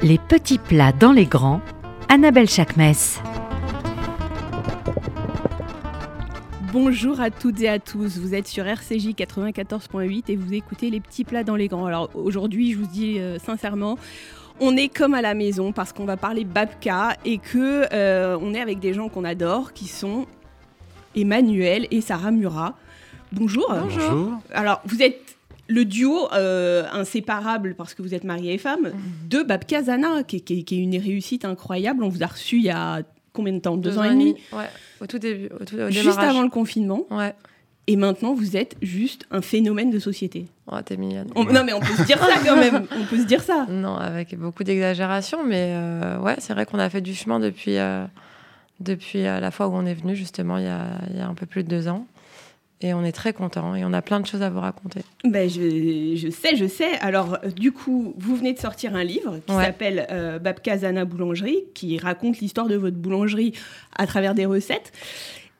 Les 0.00 0.18
petits 0.18 0.58
plats 0.58 0.92
dans 0.92 1.10
les 1.10 1.24
grands, 1.24 1.60
Annabelle 2.08 2.48
Chakmes. 2.48 2.92
Bonjour 6.72 7.20
à 7.20 7.30
toutes 7.32 7.60
et 7.62 7.68
à 7.68 7.80
tous, 7.80 8.16
vous 8.16 8.32
êtes 8.32 8.46
sur 8.46 8.64
RCJ 8.64 9.08
94.8 9.16 10.24
et 10.28 10.36
vous 10.36 10.54
écoutez 10.54 10.90
les 10.90 11.00
petits 11.00 11.24
plats 11.24 11.42
dans 11.42 11.56
les 11.56 11.66
grands. 11.66 11.86
Alors 11.86 12.10
aujourd'hui, 12.14 12.72
je 12.72 12.78
vous 12.78 12.86
dis 12.86 13.18
euh, 13.18 13.40
sincèrement, 13.40 13.98
on 14.60 14.76
est 14.76 14.88
comme 14.88 15.14
à 15.14 15.22
la 15.22 15.34
maison 15.34 15.72
parce 15.72 15.92
qu'on 15.92 16.04
va 16.04 16.16
parler 16.16 16.44
Babka 16.44 17.16
et 17.24 17.38
que 17.38 17.92
euh, 17.92 18.38
on 18.40 18.54
est 18.54 18.60
avec 18.60 18.78
des 18.78 18.94
gens 18.94 19.08
qu'on 19.08 19.24
adore 19.24 19.72
qui 19.72 19.88
sont 19.88 20.26
Emmanuel 21.16 21.88
et 21.90 22.02
Sarah 22.02 22.30
Murat. 22.30 22.76
Bonjour. 23.32 23.74
Bonjour. 23.74 24.30
Alors 24.52 24.80
vous 24.84 25.02
êtes 25.02 25.27
le 25.68 25.84
duo 25.84 26.28
euh, 26.32 26.84
inséparable, 26.92 27.74
parce 27.76 27.94
que 27.94 28.02
vous 28.02 28.14
êtes 28.14 28.24
marié 28.24 28.54
et 28.54 28.58
femme, 28.58 28.90
de 29.28 29.42
Babka 29.42 29.82
Zana, 29.84 30.22
qui, 30.22 30.40
qui- 30.42 30.64
qui 30.64 30.76
est 30.78 30.82
une 30.82 30.96
réussite 30.96 31.44
incroyable. 31.44 32.02
On 32.02 32.08
vous 32.08 32.22
a 32.22 32.26
reçu 32.26 32.56
il 32.56 32.64
y 32.64 32.70
a 32.70 33.02
combien 33.34 33.52
de 33.52 33.58
temps 33.60 33.76
Deux, 33.76 33.98
ans 33.98 34.04
et 34.04 34.10
demi 34.10 34.34
Ouais, 34.52 34.68
au 35.00 35.06
tout 35.06 35.18
début, 35.18 35.48
au, 35.60 35.64
tout, 35.64 35.76
au 35.76 35.88
Juste 35.90 36.00
démarrage. 36.04 36.30
avant 36.30 36.42
le 36.42 36.48
confinement. 36.48 37.06
Ouais. 37.10 37.34
Et 37.86 37.96
maintenant, 37.96 38.34
vous 38.34 38.56
êtes 38.56 38.76
juste 38.82 39.24
un 39.30 39.40
phénomène 39.40 39.90
de 39.90 39.98
société. 39.98 40.46
Oh, 40.70 40.76
t'es 40.84 40.96
mignonne. 40.98 41.28
On- 41.34 41.44
Non, 41.44 41.64
mais 41.64 41.72
on 41.72 41.80
peut 41.80 41.94
se 41.96 42.02
dire 42.02 42.18
ça 42.18 42.34
quand 42.44 42.56
même. 42.56 42.86
On 42.98 43.04
peut 43.06 43.16
se 43.18 43.24
dire 43.26 43.42
ça. 43.42 43.66
Non, 43.70 43.96
avec 43.96 44.36
beaucoup 44.38 44.62
d'exagération, 44.64 45.44
mais 45.44 45.72
euh, 45.74 46.18
ouais, 46.18 46.34
c'est 46.38 46.52
vrai 46.52 46.66
qu'on 46.66 46.78
a 46.78 46.90
fait 46.90 47.00
du 47.00 47.14
chemin 47.14 47.40
depuis, 47.40 47.78
euh, 47.78 48.04
depuis 48.80 49.22
la 49.22 49.50
fois 49.50 49.68
où 49.68 49.72
on 49.74 49.86
est 49.86 49.94
venu, 49.94 50.14
justement, 50.14 50.58
il 50.58 50.64
y, 50.64 50.68
a, 50.68 50.86
il 51.10 51.16
y 51.16 51.20
a 51.20 51.26
un 51.28 51.34
peu 51.34 51.46
plus 51.46 51.64
de 51.64 51.68
deux 51.68 51.88
ans. 51.88 52.06
Et 52.80 52.94
on 52.94 53.02
est 53.04 53.10
très 53.12 53.32
contents 53.32 53.74
et 53.74 53.84
on 53.84 53.92
a 53.92 54.02
plein 54.02 54.20
de 54.20 54.26
choses 54.26 54.42
à 54.42 54.50
vous 54.50 54.60
raconter. 54.60 55.00
Ben, 55.24 55.50
je, 55.50 56.14
je 56.14 56.30
sais, 56.30 56.54
je 56.54 56.66
sais. 56.66 56.92
Alors, 57.00 57.38
euh, 57.44 57.48
du 57.50 57.72
coup, 57.72 58.14
vous 58.16 58.36
venez 58.36 58.52
de 58.52 58.58
sortir 58.60 58.94
un 58.94 59.02
livre 59.02 59.40
qui 59.46 59.52
Ouais. 59.52 59.64
s'appelle 59.64 60.06
euh, 60.12 60.38
Babka 60.38 60.78
Zana 60.78 61.04
Boulangerie, 61.04 61.64
qui 61.74 61.98
raconte 61.98 62.38
l'histoire 62.38 62.68
de 62.68 62.76
votre 62.76 62.96
boulangerie 62.96 63.52
à 63.96 64.06
travers 64.06 64.34
des 64.34 64.46
recettes. 64.46 64.92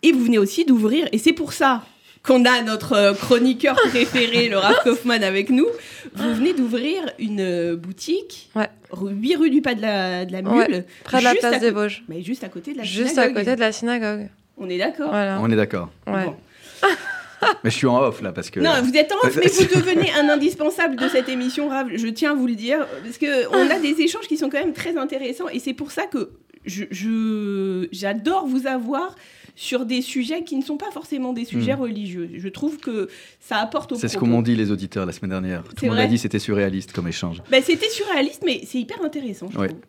Et 0.05 0.13
vous 0.13 0.23
venez 0.25 0.39
aussi 0.39 0.65
d'ouvrir, 0.65 1.09
et 1.11 1.19
c'est 1.19 1.33
pour 1.33 1.53
ça 1.53 1.83
qu'on 2.23 2.45
a 2.45 2.63
notre 2.63 2.93
euh, 2.93 3.15
chroniqueur 3.15 3.75
préféré, 3.89 4.49
le 4.49 4.59
Raph 4.59 4.85
Kaufman, 4.85 5.25
avec 5.25 5.51
nous. 5.51 5.67
Vous 6.15 6.35
venez 6.37 6.53
d'ouvrir 6.55 7.03
une 7.19 7.41
euh, 7.41 7.75
boutique, 7.77 8.49
Ouais. 8.55 8.69
rue- 8.93 9.13
8 9.15 9.37
rue 9.37 9.51
du 9.51 9.61
Pas 9.61 9.75
de 9.75 9.83
la, 9.83 10.25
de 10.25 10.31
la 10.33 10.43
Mule, 10.43 10.53
Ouais, 10.53 10.85
Près 11.03 11.19
de 11.19 11.25
la 11.25 11.35
place 11.35 11.61
des 11.61 11.73
Vosges. 11.73 12.05
mais 12.09 12.23
juste 12.23 12.45
à 12.45 12.49
côté 12.49 12.75
de 12.75 12.79
la 12.79 12.85
Juste 12.85 13.19
à 13.19 13.23
synagogue. 13.23 13.35
côté 13.39 13.57
de 13.57 13.61
la 13.61 13.73
synagogue. 13.73 14.29
On 14.57 14.69
est 14.71 14.79
d'accord 14.79 15.09
Voilà. 15.11 15.39
On 15.41 15.51
est 15.51 15.57
d'accord. 15.57 15.89
Ouais. 16.07 16.27
Bon. 16.27 16.37
Mais 17.63 17.71
je 17.71 17.77
suis 17.77 17.87
en 17.87 17.99
off 18.01 18.21
là 18.21 18.33
parce 18.33 18.51
que. 18.51 18.59
Non, 18.61 18.71
vous 18.83 18.93
êtes 18.97 19.13
en 19.13 19.27
off, 19.27 19.37
mais 19.37 19.47
vous 19.49 19.65
devenez 19.81 20.11
un 20.13 20.29
indispensable 20.29 20.97
de 20.97 21.09
cette 21.09 21.29
émission, 21.29 21.69
Rav. 21.69 21.89
Je 21.95 22.09
tiens 22.09 22.33
à 22.33 22.35
vous 22.35 22.49
le 22.49 22.55
dire, 22.57 22.85
parce 23.05 23.17
que 23.19 23.47
on 23.55 23.71
a 23.71 23.79
des 23.79 24.01
échanges 24.01 24.27
qui 24.27 24.37
sont 24.37 24.51
quand 24.51 24.59
même 24.59 24.73
très 24.73 24.97
intéressants, 24.97 25.49
et 25.49 25.61
c'est 25.61 25.73
pour 25.75 25.93
ça 25.93 26.07
que 26.07 26.31
je 26.67 27.87
j'adore 27.93 28.47
vous 28.47 28.67
avoir 28.67 29.15
sur 29.55 29.85
des 29.87 30.03
sujets 30.03 30.45
qui 30.45 30.57
ne 30.57 30.63
sont 30.63 30.77
pas 30.77 30.91
forcément 30.93 31.33
des 31.33 31.45
sujets 31.45 31.75
Mm. 31.77 31.81
religieux. 31.81 32.31
Je 32.37 32.49
trouve 32.49 32.79
que 32.79 33.09
ça 33.41 33.57
apporte 33.59 33.93
au 33.93 33.97
C'est 33.97 34.09
ce 34.09 34.17
qu'on 34.19 34.27
m'ont 34.27 34.43
dit 34.43 34.55
les 34.55 34.71
auditeurs 34.71 35.05
la 35.07 35.13
semaine 35.13 35.31
dernière. 35.31 35.63
Tout 35.77 35.85
le 35.85 35.91
monde 35.91 35.99
a 36.01 36.07
dit 36.07 36.19
c'était 36.19 36.39
surréaliste 36.39 36.93
comme 36.93 37.09
échange. 37.09 37.43
Ben, 37.51 37.63
C'était 37.63 37.89
surréaliste, 37.91 38.43
mais 38.45 38.63
c'est 38.67 38.79
hyper 38.79 39.03
intéressant, 39.05 39.49
je 39.53 39.59
Ouais. 39.59 39.69
trouve. 39.69 39.81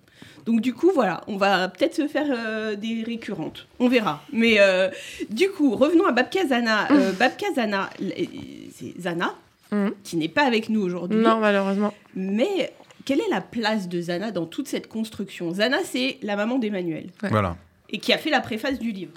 Donc 0.46 0.62
du 0.62 0.74
coup, 0.74 0.92
voilà, 0.94 1.22
on 1.28 1.38
va 1.38 1.68
peut-être 1.70 1.96
se 1.96 2.08
faire 2.08 2.26
euh, 2.30 2.76
des 2.76 3.04
récurrentes. 3.04 3.68
On 3.80 3.88
verra. 3.90 4.24
Mais 4.32 4.56
euh, 4.60 4.90
du 5.30 5.50
coup, 5.50 5.76
revenons 5.76 6.06
à 6.06 6.12
Babka 6.12 6.46
Zana. 6.48 6.92
Euh, 6.92 7.12
Babka 7.14 7.48
Zana, 7.56 7.90
c'est 8.76 9.00
Zana, 9.00 9.36
Mhm. 9.72 9.92
qui 10.04 10.18
n'est 10.18 10.30
pas 10.30 10.44
avec 10.44 10.70
nous 10.70 10.82
aujourd'hui. 10.82 11.20
Non, 11.20 11.40
malheureusement. 11.40 11.94
Mais 12.16 12.72
quelle 13.06 13.20
est 13.20 13.30
la 13.30 13.42
place 13.42 13.88
de 13.88 14.02
Zana 14.02 14.32
dans 14.32 14.46
toute 14.48 14.68
cette 14.68 14.88
construction? 14.88 15.54
Zana, 15.54 15.78
c'est 15.84 16.18
la 16.24 16.36
maman 16.36 16.58
d'Emmanuel 16.58 17.08
Ouais. 17.22 17.30
Voilà. 17.30 17.56
et 17.92 18.00
qui 18.00 18.12
a 18.14 18.18
fait 18.18 18.32
la 18.32 18.40
préface 18.42 18.80
du 18.80 18.92
livre. 18.92 19.14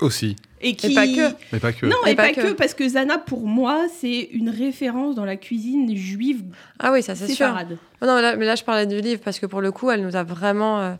Aussi. 0.00 0.36
Et 0.60 0.74
qui... 0.74 0.94
pas 0.94 1.06
que. 1.06 1.34
Mais 1.52 1.58
pas 1.58 1.72
que. 1.72 1.86
Non, 1.86 1.96
Et 2.06 2.10
et 2.12 2.14
pas, 2.16 2.28
pas 2.28 2.32
que. 2.32 2.40
que. 2.48 2.52
parce 2.52 2.74
que 2.74 2.86
Zana, 2.86 3.18
pour 3.18 3.46
moi, 3.46 3.86
c'est 4.00 4.28
une 4.32 4.50
référence 4.50 5.14
dans 5.14 5.24
la 5.24 5.36
cuisine 5.36 5.94
juive 5.96 6.42
Ah 6.78 6.92
oui, 6.92 7.02
ça 7.02 7.14
c'est 7.14 7.28
sûr. 7.28 7.54
Oh 8.02 8.06
non, 8.06 8.16
mais 8.16 8.22
là, 8.22 8.36
mais 8.36 8.46
là, 8.46 8.54
je 8.54 8.64
parlais 8.64 8.86
du 8.86 9.00
livre 9.00 9.20
parce 9.24 9.38
que 9.38 9.46
pour 9.46 9.60
le 9.60 9.72
coup, 9.72 9.90
elle 9.90 10.02
nous 10.02 10.16
a 10.16 10.22
vraiment, 10.22 10.80
euh, 10.80 10.94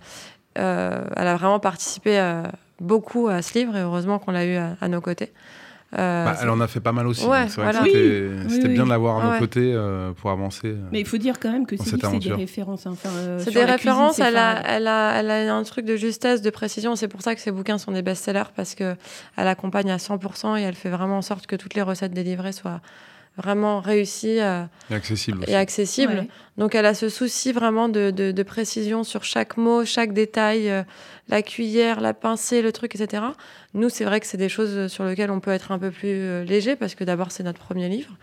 euh, 0.58 1.04
elle 1.16 1.26
a 1.26 1.36
vraiment 1.36 1.60
participé 1.60 2.18
euh, 2.18 2.42
beaucoup 2.80 3.28
à 3.28 3.42
ce 3.42 3.58
livre 3.58 3.76
et 3.76 3.80
heureusement 3.80 4.18
qu'on 4.18 4.32
l'a 4.32 4.46
eu 4.46 4.56
à, 4.56 4.76
à 4.80 4.88
nos 4.88 5.00
côtés. 5.00 5.32
Euh, 5.98 6.24
Bah, 6.24 6.36
elle 6.40 6.48
en 6.50 6.60
a 6.60 6.68
fait 6.68 6.78
pas 6.78 6.92
mal 6.92 7.06
aussi. 7.08 7.26
Ouais, 7.26 7.46
voilà. 7.56 7.82
c'était 7.84 8.28
Oui, 8.28 8.44
c'était 8.48 8.68
oui, 8.68 8.74
bien 8.74 8.84
de 8.84 8.90
l'avoir 8.90 9.18
à 9.20 9.24
nos 9.24 9.30
Ouais. 9.32 9.38
côtés 9.40 9.72
euh, 9.74 10.12
pour 10.12 10.30
avancer. 10.30 10.76
Mais 10.92 11.00
il 11.00 11.06
faut 11.06 11.16
dire 11.18 11.40
quand 11.40 11.50
même 11.50 11.66
que 11.66 11.76
c'est 11.76 11.96
des 11.96 12.32
références. 12.32 12.86
hein, 12.86 12.90
enfin, 12.92 13.08
euh, 13.08 13.38
c'est 13.40 13.46
des 13.46 13.52
cuisine 13.52 13.70
références, 13.72 14.18
elle 14.20 14.36
a, 14.36 14.62
elle, 14.66 14.86
a, 14.86 15.18
elle 15.18 15.30
a 15.30 15.54
un 15.54 15.62
truc 15.64 15.84
de 15.86 15.96
justesse, 15.96 16.42
de 16.42 16.50
précision. 16.50 16.94
C'est 16.94 17.08
pour 17.08 17.22
ça 17.22 17.34
que 17.34 17.40
ces 17.40 17.50
bouquins 17.50 17.78
sont 17.78 17.90
des 17.90 18.02
best-sellers 18.02 18.50
parce 18.54 18.74
que 18.76 18.94
elle 19.36 19.48
accompagne 19.48 19.90
à 19.90 19.96
100% 19.96 20.56
et 20.58 20.62
elle 20.62 20.76
fait 20.76 20.90
vraiment 20.90 21.18
en 21.18 21.22
sorte 21.22 21.48
que 21.48 21.56
toutes 21.56 21.74
les 21.74 21.82
recettes 21.82 22.12
délivrées 22.14 22.52
soient 22.52 22.80
vraiment 23.36 23.80
réussies 23.80 24.40
euh, 24.40 24.64
Et 25.48 25.54
accessible 25.56 26.12
et. 26.12 26.16
Ouais. 26.20 26.28
Donc 26.58 26.74
elle 26.74 26.84
a 26.86 26.94
ce 26.94 27.08
souci 27.08 27.52
vraiment 27.52 27.88
de, 27.88 28.10
de- 28.10 28.32
de 28.32 28.42
précision 28.42 29.02
sur 29.04 29.24
chaque 29.24 29.56
mot, 29.56 29.84
chaque 29.84 30.12
détail, 30.12 30.68
euh, 30.70 30.82
la 31.28 31.42
cuillère, 31.42 32.00
la 32.00 32.12
pincée, 32.12 32.60
le 32.60 32.72
truc, 32.72 32.94
etc. 32.94 33.22
Nous, 33.72 33.88
c'est 33.88 34.04
vrai 34.04 34.20
que 34.20 34.26
c'est 34.26 34.36
des 34.36 34.48
choses 34.48 34.88
sur 34.92 35.04
lesquelles 35.04 35.30
on 35.30 35.40
peut 35.40 35.52
être 35.52 35.72
un 35.72 35.78
peu 35.78 35.90
plus 35.90 36.08
euh, 36.08 36.44
léger 36.44 36.76
parce 36.76 36.94
que 36.94 37.04
d'abord 37.04 37.30
c'est 37.32 37.44
notre 37.44 37.60
premier 37.60 37.88
livre, 37.88 38.16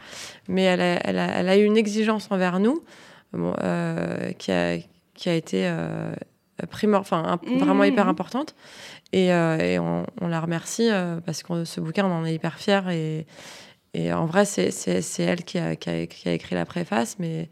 mais 0.47 0.63
elle 0.63 0.81
a, 0.81 0.99
elle 1.03 1.17
a- 1.17 1.39
elle 1.39 1.49
a 1.49 1.57
eu 1.57 1.63
une 1.63 1.77
exigence 1.77 2.27
envers 2.29 2.59
nous 2.59 2.83
bon, 3.33 3.53
euh, 3.63 4.31
qui, 4.33 4.51
a, 4.51 4.77
qui 5.15 5.29
a 5.29 5.33
été 5.33 5.65
enfin, 6.99 7.39
vraiment 7.59 7.83
hyper 7.85 8.07
importante. 8.07 8.55
Et, 9.13 9.31
euh, 9.33 9.57
et 9.57 9.79
on, 9.79 10.05
on 10.21 10.27
la 10.27 10.41
remercie 10.41 10.89
euh, 10.91 11.19
parce 11.25 11.41
que 11.43 11.63
ce 11.63 11.79
bouquin, 11.79 12.05
on 12.05 12.11
en 12.11 12.25
est 12.25 12.33
hyper 12.35 12.59
fiers. 12.59 12.81
Et, 12.91 13.25
et 13.93 14.11
en 14.13 14.25
vrai, 14.25 14.45
c'est 14.45 14.71
c'est- 14.71 15.01
c'est 15.01 15.23
elle 15.23 15.43
qui 15.43 15.57
a, 15.57 15.75
qui, 15.75 15.89
a, 15.89 16.05
qui 16.07 16.29
a 16.29 16.33
écrit 16.33 16.55
la 16.55 16.65
préface, 16.65 17.17
mais 17.19 17.49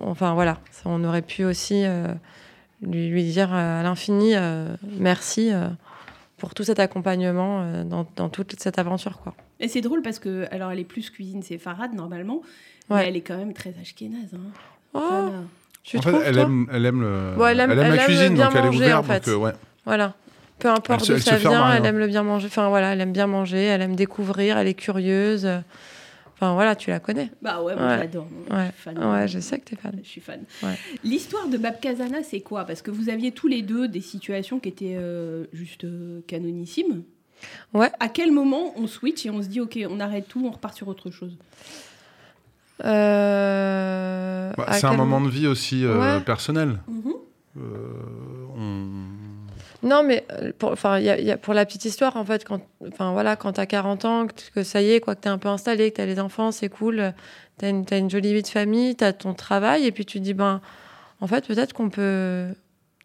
enfin 0.00 0.34
voilà, 0.34 0.58
on 0.84 1.02
aurait 1.04 1.22
pu 1.22 1.44
aussi 1.44 1.84
euh, 1.84 2.08
lui, 2.82 3.08
lui 3.08 3.24
dire 3.24 3.52
à 3.52 3.82
l'infini 3.82 4.34
euh, 4.34 4.74
merci 4.98 5.52
euh, 5.52 5.68
pour 6.38 6.54
tout 6.54 6.64
cet 6.64 6.78
accompagnement 6.80 7.62
euh, 7.62 7.84
dans, 7.84 8.06
dans 8.16 8.28
toute 8.28 8.58
cette 8.60 8.78
aventure. 8.78 9.18
Quoi. 9.22 9.34
Et 9.58 9.68
c'est 9.68 9.82
drôle 9.82 10.00
parce 10.02 10.18
que, 10.18 10.46
alors, 10.50 10.70
elle 10.70 10.78
est 10.78 10.84
plus 10.84 11.10
cuisine 11.10 11.42
séfarade 11.42 11.92
normalement, 11.94 12.40
Ouais. 12.88 12.96
mais 13.02 13.08
elle 13.08 13.16
est 13.16 13.20
quand 13.20 13.36
même 13.36 13.52
très 13.52 13.74
ashkénaze. 13.80 14.34
Hein. 14.34 14.50
Oh, 14.94 15.00
tu 15.84 15.98
En 15.98 16.02
fait, 16.02 16.14
elle 16.26 16.38
aime, 16.38 16.66
elle 16.72 16.86
aime 16.86 17.00
le, 17.02 17.34
Bon, 17.36 17.46
elle 17.46 17.60
aime- 17.60 17.70
elle 17.70 17.78
la 17.78 17.94
aime 17.96 17.98
cuisine, 18.04 18.34
bien 18.34 18.46
donc 18.48 18.56
elle 18.56 18.64
est 18.64 18.68
ouverte. 18.68 18.98
en 18.98 19.02
fait. 19.04 19.18
donc, 19.26 19.28
euh, 19.28 19.36
ouais. 19.36 19.52
Voilà. 19.84 20.14
Peu 20.60 20.68
importe 20.68 21.06
d'où 21.06 21.18
ça 21.18 21.36
vient, 21.36 21.50
rien. 21.66 21.76
elle 21.78 21.86
aime 21.86 21.98
le 21.98 22.06
bien 22.06 22.22
manger. 22.22 22.46
Enfin 22.46 22.68
voilà, 22.68 22.92
elle 22.92 23.00
aime 23.00 23.12
bien 23.12 23.26
manger, 23.26 23.64
elle 23.64 23.82
aime 23.82 23.96
découvrir, 23.96 24.56
elle 24.58 24.68
est 24.68 24.74
curieuse. 24.74 25.48
Enfin 26.36 26.54
voilà, 26.54 26.74
tu 26.74 26.88
la 26.90 27.00
connais. 27.00 27.30
Bah 27.42 27.60
ouais, 27.62 27.74
moi 27.74 27.84
Ouais. 27.86 27.94
je 27.96 28.00
l'adore. 28.00 28.26
Ouais. 28.50 28.66
Je 28.66 28.72
suis 28.72 28.82
fan. 28.82 28.98
Ouais, 29.12 29.28
je 29.28 29.38
sais 29.40 29.58
que 29.58 29.64
t'es 29.70 29.76
fan. 29.76 29.92
Je 30.02 30.08
suis 30.08 30.20
fan. 30.22 30.40
Ouais. 30.62 30.74
L'histoire 31.04 31.48
de 31.48 31.58
Babka 31.58 31.94
Zana, 31.96 32.22
c'est 32.22 32.40
quoi? 32.40 32.64
Parce 32.64 32.80
que 32.80 32.90
vous 32.90 33.10
aviez 33.10 33.32
tous 33.32 33.46
les 33.48 33.60
deux 33.62 33.88
des 33.88 34.00
situations 34.00 34.58
qui 34.58 34.68
étaient 34.70 34.96
euh, 34.96 35.44
juste 35.52 35.84
euh, 35.84 36.20
canonissimes. 36.26 37.02
Ouais. 37.74 37.90
À 38.00 38.08
quel 38.08 38.32
moment 38.32 38.72
on 38.76 38.86
switch 38.86 39.26
et 39.26 39.30
on 39.30 39.42
se 39.42 39.48
dit, 39.48 39.60
ok, 39.60 39.78
on 39.90 40.00
arrête 40.00 40.28
tout, 40.28 40.42
on 40.46 40.50
repart 40.50 40.74
sur 40.74 40.88
autre 40.88 41.10
chose? 41.10 41.36
Euh, 43.20 44.52
Bah, 44.56 44.66
c'est 44.72 44.86
un 44.86 44.96
moment 44.96 45.20
de 45.20 45.28
vie 45.28 45.46
aussi 45.46 45.84
euh, 45.84 46.16
Ouais. 46.18 46.24
personnel. 46.24 46.78
Euh, 46.88 47.58
on- 47.58 47.60
Non, 49.82 50.02
mais 50.02 50.24
euh, 50.32 50.52
pour, 50.58 50.72
enfin, 50.72 50.98
il 50.98 51.04
y 51.04 51.10
a- 51.10 51.18
il 51.18 51.24
y 51.26 51.30
a- 51.30 51.36
pour 51.38 51.54
la 51.54 51.64
petite 51.64 51.84
histoire, 51.86 52.16
en 52.16 52.24
fait, 52.24 52.44
quand, 52.44 52.60
enfin, 52.88 53.12
voilà, 53.12 53.36
quand 53.36 53.52
t'as 53.54 53.66
40 53.66 54.04
ans, 54.04 54.26
que, 54.26 54.34
que 54.54 54.62
ça 54.62 54.82
y 54.82 54.90
est, 54.92 55.00
quoi, 55.00 55.14
que 55.14 55.20
t'es 55.20 55.28
un 55.28 55.38
peu 55.38 55.48
installé, 55.48 55.90
que 55.90 55.96
t'as 55.96 56.06
les 56.06 56.20
enfants, 56.20 56.52
c'est 56.52 56.68
cool, 56.68 57.14
t'as 57.58 57.70
une, 57.70 57.84
t'as 57.86 57.98
une 57.98 58.10
jolie 58.10 58.34
vie 58.34 58.42
de 58.42 58.48
famille, 58.48 58.94
t'as 58.96 59.12
ton 59.12 59.32
travail, 59.34 59.86
et 59.86 59.92
puis 59.92 60.04
tu 60.04 60.18
te 60.18 60.24
dis, 60.24 60.34
ben, 60.34 60.60
en 61.20 61.26
fait, 61.26 61.46
peut-être 61.46 61.72
qu'on 61.72 61.88
peut 61.90 62.48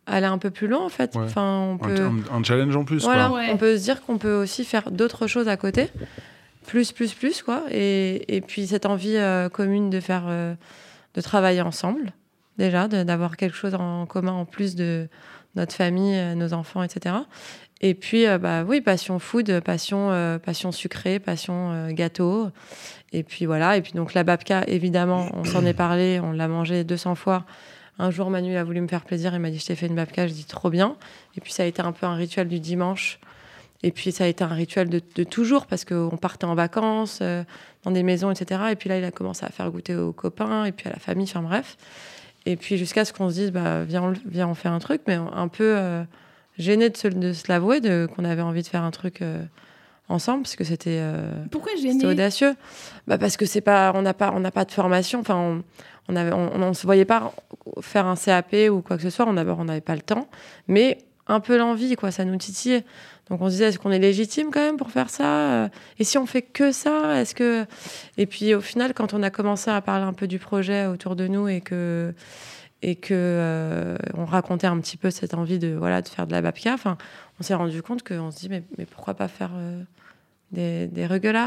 aller 0.06 0.28
un 0.28 0.38
peu 0.38 0.52
plus 0.52 0.68
loin, 0.68 0.84
en 0.86 0.90
fait. 0.90 1.16
Ouais. 1.16 1.24
Enfin, 1.24 1.44
on 1.44 1.74
un, 1.76 1.78
peut, 1.78 2.02
un- 2.32 2.38
un 2.40 2.44
challenge 2.44 2.76
en 2.76 2.84
plus. 2.84 3.04
voilà, 3.04 3.28
quoi. 3.30 3.38
Ouais. 3.40 3.50
on 3.52 3.58
peut 3.58 3.78
se 3.78 3.84
dire 3.84 4.02
qu'on 4.04 4.18
peut 4.18 4.36
aussi 4.36 4.64
faire 4.66 4.92
d'autres 4.92 5.28
choses 5.28 5.48
à 5.48 5.58
côté, 5.58 5.90
plus, 6.68 6.92
plus, 6.92 7.14
plus, 7.14 7.42
quoi. 7.42 7.64
Et, 7.72 8.36
et 8.36 8.42
puis 8.42 8.68
cette 8.68 8.86
envie 8.86 9.16
euh, 9.16 9.50
commune 9.50 9.90
de 9.90 10.00
faire, 10.00 10.24
euh, 10.28 10.54
de 11.14 11.22
travailler 11.22 11.62
ensemble, 11.62 12.12
déjà, 12.58 12.88
de- 12.88 13.04
d'avoir 13.04 13.38
quelque 13.38 13.56
chose 13.56 13.74
en 13.76 14.06
commun 14.06 14.32
en 14.34 14.46
plus 14.46 14.76
de 14.76 15.08
notre 15.56 15.74
famille, 15.74 16.16
euh, 16.16 16.36
nos 16.36 16.54
enfants, 16.54 16.84
etc. 16.84 17.16
Et 17.82 17.94
puis, 17.94 18.28
euh, 18.28 18.38
bah 18.38 18.64
oui, 18.64 18.82
passion 18.82 19.20
food, 19.20 19.60
passion, 19.62 20.12
euh, 20.12 20.38
passion 20.38 20.72
sucrée, 20.72 21.20
passion 21.20 21.90
gâteau. 21.92 22.50
Et 23.14 23.24
puis 23.24 23.46
voilà. 23.46 23.78
Et 23.78 23.82
puis 23.82 23.94
donc 23.94 24.14
la 24.14 24.24
babka, 24.24 24.64
évidemment, 24.68 25.30
on 25.34 25.44
s'en 25.44 25.66
est 25.66 25.74
parlé, 25.74 26.20
on 26.22 26.32
l'a 26.32 26.48
mangé 26.48 26.84
200 26.84 27.16
fois. 27.16 27.46
Un 27.98 28.12
jour, 28.12 28.30
Manu 28.30 28.58
a 28.58 28.64
voulu 28.64 28.82
me 28.82 28.88
faire 28.88 29.06
plaisir, 29.06 29.34
il 29.34 29.40
m'a 29.40 29.50
dit 29.50 29.60
je 29.60 29.66
t'ai 29.66 29.76
fait 29.76 29.88
une 29.88 29.96
babka, 29.96 30.28
je 30.28 30.34
dis 30.34 30.44
trop 30.44 30.70
bien. 30.70 30.98
Et 31.38 31.42
puis 31.42 31.54
ça 31.54 31.64
a 31.64 31.66
été 31.66 31.82
un 31.82 31.94
peu 31.94 32.06
un 32.06 32.16
rituel 32.16 32.48
du 32.50 32.60
dimanche. 32.60 33.20
Et 33.84 33.92
puis 33.92 34.12
ça 34.12 34.24
a 34.24 34.28
été 34.28 34.44
un 34.44 34.48
rituel 34.48 34.90
de, 34.90 35.24
toujours 35.24 35.68
parce 35.68 35.86
qu'on 35.86 36.18
partait 36.18 36.46
en 36.46 36.56
vacances, 36.56 37.22
dans 37.84 37.92
des 37.92 38.04
maisons, 38.04 38.32
etc. 38.32 38.62
Et 38.72 38.76
puis 38.76 38.90
là, 38.90 38.98
il 38.98 39.04
a 39.04 39.12
commencé 39.12 39.46
à 39.46 39.50
faire 39.50 39.70
goûter 39.70 39.96
aux 39.96 40.12
copains 40.12 40.66
et 40.66 40.72
puis 40.72 40.90
à 40.90 40.92
la 40.92 41.00
famille, 41.00 41.28
enfin 41.30 41.42
bref. 41.42 41.78
Et 42.46 42.56
puis 42.56 42.78
jusqu'à 42.78 43.06
ce 43.06 43.14
qu'on 43.14 43.30
se 43.30 43.36
dise, 43.36 43.52
bah, 43.52 43.84
viens, 43.84 44.04
on, 44.04 44.14
viens, 44.26 44.48
on 44.48 44.54
fait 44.54 44.70
un 44.70 44.80
truc, 44.80 45.02
mais 45.08 45.16
un 45.16 45.48
peu 45.48 45.76
euh, 45.78 46.04
gêné 46.58 46.90
de 46.90 46.98
se, 46.98 47.08
de 47.08 47.34
se 47.34 47.46
l'avouer, 47.48 47.82
qu'on 48.16 48.24
avait 48.24 48.42
envie 48.42 48.62
de 48.62 48.68
faire 48.68 48.84
un 48.84 48.92
truc 48.92 49.22
euh, 49.22 49.44
ensemble, 50.10 50.44
parce 50.44 50.56
que 50.56 50.64
c'était 50.64 51.00
gêné 51.82 52.06
audacieux. 52.06 52.56
Bah, 53.08 53.18
parce 53.18 53.38
que 53.38 53.46
c'est 53.46 53.62
pas, 53.62 53.92
on 53.96 54.02
n'a 54.04 54.14
pas, 54.14 54.32
on 54.34 54.40
n'a 54.40 54.52
pas 54.52 54.66
de 54.66 54.72
formation. 54.72 55.20
Enfin, 55.20 55.36
on, 55.36 55.64
on 56.08 56.16
avait, 56.16 56.34
on, 56.34 56.62
on 56.62 56.74
se 56.74 56.86
voyait 56.86 57.06
pas 57.06 57.34
faire 57.82 58.06
un 58.06 58.16
CAP 58.16 58.56
ou 58.70 58.82
quoi 58.82 58.98
que 58.98 59.04
ce 59.04 59.10
soit. 59.10 59.26
On 59.28 59.34
d'abord, 59.34 59.58
on 59.60 59.66
n'avait 59.66 59.82
pas 59.82 59.96
le 59.96 60.02
temps, 60.02 60.28
mais 60.68 61.00
un 61.28 61.40
peu 61.40 61.58
l'envie, 61.58 61.96
quoi. 61.96 62.12
Ça 62.12 62.26
nous 62.26 62.38
titillait. 62.38 62.84
Donc 63.30 63.42
on 63.42 63.46
se 63.48 63.52
disait, 63.52 63.66
est-ce 63.66 63.80
qu'on 63.80 63.92
est 63.92 64.00
légitime 64.00 64.52
quand 64.52 64.60
même 64.60 64.78
pour 64.78 64.92
faire 64.92 65.10
ça 65.10 65.70
Et 65.98 66.04
si 66.04 66.18
on 66.18 66.26
fait 66.26 66.44
que 66.44 66.72
ça, 66.72 67.20
est-ce 67.22 67.34
que... 67.34 67.66
Et 68.18 68.28
puis 68.28 68.54
au 68.54 68.62
final, 68.62 68.94
quand 68.94 69.14
on 69.14 69.24
a 69.24 69.32
commencé 69.32 69.72
à 69.72 69.82
parler 69.82 70.06
un 70.06 70.14
peu 70.14 70.28
du 70.28 70.38
projet 70.38 70.86
autour 70.86 71.16
de 71.16 71.28
nous 71.28 71.48
et 71.48 71.62
que 71.62 72.14
et 72.82 72.96
que 72.96 73.14
euh, 73.14 73.98
on 74.14 74.26
racontait 74.26 74.68
un 74.68 74.80
petit 74.80 74.96
peu 74.96 75.10
cette 75.10 75.34
envie 75.34 75.58
de 75.58 75.70
voilà 75.70 76.04
de 76.04 76.08
faire 76.08 76.28
de 76.28 76.32
la 76.32 76.42
babka, 76.42 76.74
enfin, 76.74 76.98
on 77.40 77.44
s'est 77.44 77.56
rendu 77.56 77.82
compte 77.82 78.08
qu'on 78.08 78.30
se 78.30 78.38
dit 78.38 78.48
mais, 78.48 78.62
mais 78.78 78.86
pourquoi 78.86 79.16
pas 79.16 79.28
faire 79.28 79.50
euh, 79.56 79.82
des, 80.52 80.86
des 80.88 81.04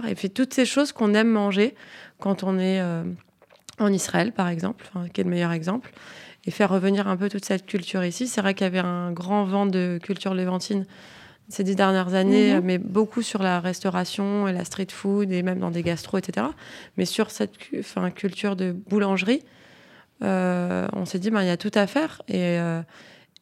et 0.09 0.15
puis 0.17 0.31
toutes 0.31 0.53
ces 0.53 0.67
choses 0.67 0.91
qu'on 0.91 1.15
aime 1.15 1.29
manger 1.29 1.77
quand 2.19 2.43
on 2.43 2.59
est 2.59 2.81
euh, 2.81 3.05
en 3.79 3.93
Israël 3.93 4.33
par 4.33 4.49
exemple, 4.49 4.85
enfin, 4.89 5.09
qui 5.09 5.21
est 5.21 5.25
le 5.25 5.31
meilleur 5.31 5.53
exemple, 5.53 5.93
et 6.45 6.51
faire 6.51 6.71
revenir 6.71 7.07
un 7.07 7.17
peu 7.17 7.29
toute 7.29 7.45
cette 7.45 7.67
culture 7.67 8.05
ici. 8.05 8.27
C'est 8.27 8.41
vrai 8.41 8.55
qu'il 8.55 8.65
y 8.65 8.67
avait 8.67 8.79
un 8.81 9.13
grand 9.13 9.45
vent 9.45 9.67
de 9.67 10.01
culture 10.03 10.35
levantine 10.35 10.87
ces 11.49 11.65
dix 11.65 11.77
dernières 11.77 12.15
années, 12.15 12.55
Mhm. 12.55 12.61
mais 12.65 12.79
beaucoup 12.79 13.23
sur 13.23 13.43
la 13.43 13.61
restauration 13.61 14.49
et 14.49 14.53
la 14.53 14.65
street 14.65 14.89
food 14.91 15.33
et 15.33 15.43
même 15.43 15.59
dans 15.59 15.71
des 15.71 15.83
gastros, 15.83 16.19
etc. 16.19 16.47
Mais 16.97 17.05
sur 17.07 17.31
cette 17.31 17.53
enfin, 17.79 18.11
culture 18.11 18.55
de 18.57 18.73
boulangerie, 18.73 19.43
euh, 20.23 20.87
on 20.93 21.05
s'est 21.05 21.19
dit, 21.19 21.31
ben, 21.31 21.43
il 21.43 21.47
y 21.47 21.51
a 21.51 21.57
tout 21.57 21.71
à 21.75 21.87
faire. 21.87 22.23
Et, 22.29 22.59
euh, 22.59 22.83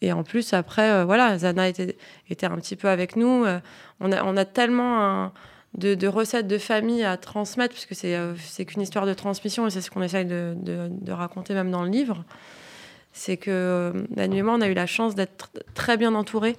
et 0.03 0.13
en 0.13 0.23
plus, 0.25 0.53
après, 0.53 0.91
euh, 0.91 1.05
voilà, 1.05 1.39
Zana 1.39 1.69
était, 1.69 1.97
était 2.31 2.47
un 2.47 2.57
petit 2.57 2.77
peu 2.77 2.89
avec 2.89 3.17
nous. 3.17 3.45
On, 4.01 4.13
a, 4.13 4.23
on 4.25 4.37
a 4.37 4.45
tellement 4.45 5.01
un- 5.03 5.33
de, 5.77 5.95
de 5.95 6.07
recettes 6.07 6.47
de 6.47 6.57
famille 6.59 7.03
à 7.05 7.17
transmettre, 7.19 7.75
puisque 7.75 7.95
c'est 7.95 8.65
qu'une 8.65 8.81
histoire 8.83 9.05
de 9.05 9.13
transmission, 9.15 9.67
et 9.67 9.71
c'est 9.71 9.81
ce 9.83 9.91
qu'on 9.91 10.01
essaye 10.03 10.25
de, 10.25 10.55
de- 10.57 10.89
de 10.91 11.13
raconter 11.13 11.53
même 11.55 11.71
dans 11.71 11.83
le 11.83 11.91
livre. 11.91 12.25
C'est 13.13 13.37
que 13.37 13.93
moi, 14.43 14.55
on 14.55 14.61
a 14.61 14.69
eu 14.69 14.75
la 14.75 14.87
chance 14.87 15.15
d'être 15.15 15.51
très 15.75 15.97
bien 15.97 16.15
entourés. 16.15 16.57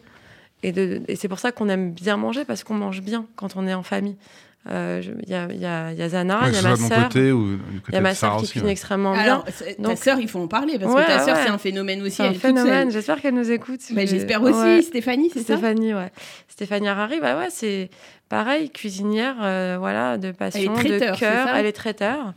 Et, 0.64 0.74
et 1.08 1.16
c'est 1.16 1.28
pour 1.28 1.40
ça 1.40 1.52
qu'on 1.52 1.70
aime 1.70 1.92
bien 1.92 2.18
manger, 2.18 2.44
parce 2.46 2.64
qu'on 2.64 2.74
mange 2.74 3.02
bien 3.02 3.26
quand 3.36 3.56
on 3.56 3.68
est 3.68 3.74
en 3.74 3.84
famille. 3.84 4.18
Euh, 4.70 5.02
Il 5.24 5.30
y, 5.30 5.34
a, 5.34 5.48
il 5.50 5.62
y 5.62 5.66
a- 5.66 5.94
il 5.94 5.98
y 5.98 6.02
a 6.02 6.10
Zana, 6.10 6.42
Ouais, 6.42 6.48
il 6.48 6.52
que 6.52 6.56
y 6.56 6.60
a 6.60 6.62
ma 6.70 6.76
sœur. 6.76 7.10
Il 7.16 7.94
y 7.94 7.96
a 7.96 8.02
ma 8.02 8.14
sœur 8.14 8.36
qui 8.38 8.44
aussi. 8.44 8.52
cuisine 8.52 8.66
ouais. 8.66 8.72
extrêmement 8.74 9.14
Alors, 9.14 9.44
bien. 9.46 9.54
c'est- 9.56 9.76
ta 9.76 9.82
Donc- 9.84 9.98
sœur, 9.98 10.20
il 10.20 10.28
faut 10.28 10.40
en 10.40 10.48
parler 10.50 10.78
parce 10.78 10.94
Ouais, 10.94 11.04
que 11.04 11.08
ta 11.08 11.20
sœur, 11.20 11.38
ouais. 11.38 11.44
c'est 11.46 11.50
un 11.52 11.58
phénomène 11.58 12.02
aussi. 12.02 12.18
C'est 12.18 12.24
un 12.24 12.32
elle 12.32 12.36
phénomène. 12.36 12.92
J'espère 12.92 13.22
qu'elle 13.22 13.36
nous 13.36 13.50
écoute. 13.50 13.80
Bah, 13.92 14.02
Je- 14.02 14.08
J'espère 14.08 14.42
aussi. 14.42 14.60
Ouais. 14.60 14.82
Stéphanie, 14.82 15.30
c'est 15.34 15.40
ça 15.40 15.56
Stéphanie, 15.58 15.94
ouais. 15.94 16.12
Stéphanie 16.50 16.88
Harari, 16.90 17.20
bah 17.22 17.38
ouais, 17.38 17.48
c'est 17.50 17.90
pareil, 18.28 18.70
cuisinière, 18.70 19.36
euh, 19.42 19.78
voilà, 19.80 20.18
de 20.18 20.32
passion, 20.32 20.74
traiteur, 20.74 21.16
de 21.16 21.20
cœur. 21.20 21.48
Elle 21.56 21.66
est 21.66 21.72
traiteur. 21.72 22.34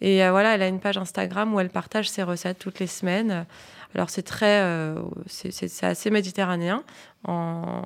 Et 0.00 0.22
euh, 0.24 0.30
voilà, 0.30 0.54
elle 0.54 0.62
a 0.62 0.68
une 0.68 0.78
page 0.78 0.98
Instagram 0.98 1.52
où 1.52 1.58
elle 1.58 1.70
partage 1.70 2.08
ses 2.08 2.22
recettes 2.22 2.58
toutes 2.60 2.78
les 2.78 2.86
semaines. 2.86 3.44
Alors 3.94 4.10
c'est 4.10 4.22
très, 4.22 4.62
euh, 4.62 4.94
c'est- 5.26 5.52
assez 5.84 6.10
méditerranéen 6.10 6.82
en, 7.24 7.82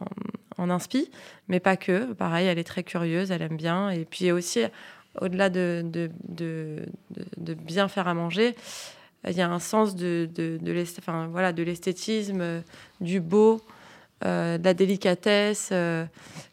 en 0.58 0.70
inspi, 0.70 1.10
mais 1.48 1.60
pas 1.60 1.76
que. 1.76 2.12
Pareil, 2.14 2.46
elle 2.46 2.58
est 2.58 2.64
très 2.64 2.82
curieuse, 2.84 3.30
elle 3.30 3.42
aime 3.42 3.56
bien. 3.56 3.90
Et 3.90 4.04
puis 4.04 4.30
aussi, 4.32 4.60
au-delà 5.20 5.50
de, 5.50 5.82
de, 5.84 6.10
de, 6.28 6.86
bien 7.54 7.88
faire 7.88 8.08
à 8.08 8.14
manger, 8.14 8.54
il 9.26 9.32
y 9.36 9.40
a 9.40 9.50
un 9.50 9.58
sens 9.58 9.96
de, 9.96 10.28
de, 10.34 10.58
de 10.60 10.72
l'est- 10.72 10.98
enfin, 10.98 11.26
voilà, 11.28 11.52
l'esthétisme, 11.62 12.40
euh, 12.40 12.60
du 13.00 13.20
beau, 13.20 13.60
de 14.22 14.64
la 14.64 14.74
délicatesse. 14.74 15.70
euh, 15.72 16.04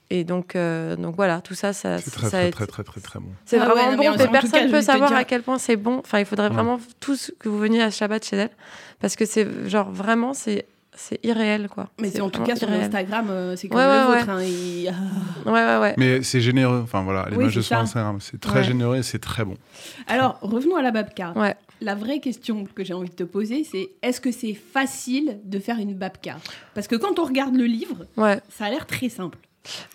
et 0.10 0.24
donc, 0.26 0.56
euh, 0.56 0.96
donc 0.96 1.16
voilà, 1.16 1.42
tout 1.42 1.56
ça, 1.56 1.74
ça, 1.74 1.98
C'est 1.98 2.12
très, 2.12 2.24
ça 2.24 2.30
très, 2.30 2.38
a 2.48 2.52
très, 2.52 2.64
été- 2.66 2.72
très, 2.72 2.84
très, 2.84 3.02
très 3.02 3.20
bon. 3.20 3.30
c'est 3.46 3.58
Ah 3.58 3.66
vraiment 3.66 3.96
bon, 3.98 4.16
mais 4.18 4.28
personne 4.28 4.68
ne 4.68 4.72
peut 4.72 4.82
savoir 4.82 5.10
dire- 5.10 5.18
à 5.18 5.24
quel 5.24 5.42
point 5.42 5.58
c'est 5.58 5.76
bon. 5.78 6.00
Enfin, 6.00 6.20
il 6.20 6.26
faudrait 6.26 6.50
Ouais. 6.50 6.54
vraiment 6.54 6.80
tous 7.00 7.32
que 7.40 7.50
vous 7.50 7.58
veniez 7.58 7.82
à 7.82 7.90
Shabbat 7.90 8.24
chez 8.24 8.36
elle, 8.36 8.50
parce 9.00 9.16
que 9.16 9.26
c'est 9.26 9.48
genre 9.68 9.90
vraiment, 9.92 10.34
c'est 10.36 10.66
c'est 10.96 11.20
irréel, 11.26 11.70
quoi. 11.70 11.90
Mais 12.00 12.12
c'est 12.12 12.22
en 12.22 12.30
tout 12.30 12.44
cas 12.44 12.56
sur 12.56 12.68
irréel. 12.68 12.84
Instagram, 12.84 13.26
euh, 13.32 13.56
c'est 13.56 13.68
comme 13.68 13.80
Ouais, 13.80 13.86
le 13.88 14.12
ouais, 14.12 14.20
vôtre. 14.20 14.30
hein, 14.30 14.38
Ouais, 15.48 15.52
ouais, 15.52 15.78
ouais. 15.82 15.96
Mais 15.98 16.22
c'est 16.22 16.40
généreux. 16.42 16.82
Enfin 16.84 17.02
voilà, 17.02 17.26
Oui, 17.32 17.38
l'image 17.38 17.54
c'est 17.54 17.60
de 17.60 17.64
sur. 17.64 17.78
Instagram, 17.78 18.20
c'est 18.22 18.40
très 18.40 18.60
Ouais. 18.60 18.64
généreux 18.64 18.98
et 18.98 19.02
c'est 19.04 19.18
très 19.18 19.44
bon. 19.44 19.56
Alors, 20.06 20.38
revenons 20.44 20.76
à 20.76 20.84
la 20.84 20.92
babka. 20.92 21.34
Ouais. 21.36 21.56
La 21.84 21.96
vraie 21.96 22.20
question 22.20 22.66
que 22.74 22.86
j'ai 22.86 22.94
envie 22.94 23.10
de 23.10 23.16
te 23.16 23.24
poser, 23.24 23.66
c'est 23.70 23.90
est-ce 24.02 24.22
que 24.22 24.32
c'est 24.32 24.54
facile 24.54 25.40
de 25.44 25.60
faire 25.60 25.80
une 25.80 25.94
babka? 25.94 26.38
Parce 26.76 26.88
que 26.88 26.96
quand 26.96 27.20
on 27.20 27.26
regarde 27.26 27.56
le 27.58 27.66
livre, 27.66 28.06
ouais. 28.16 28.40
ça 28.50 28.66
a 28.66 28.70
l'air 28.70 28.88
très 28.88 29.10
simple. 29.10 29.38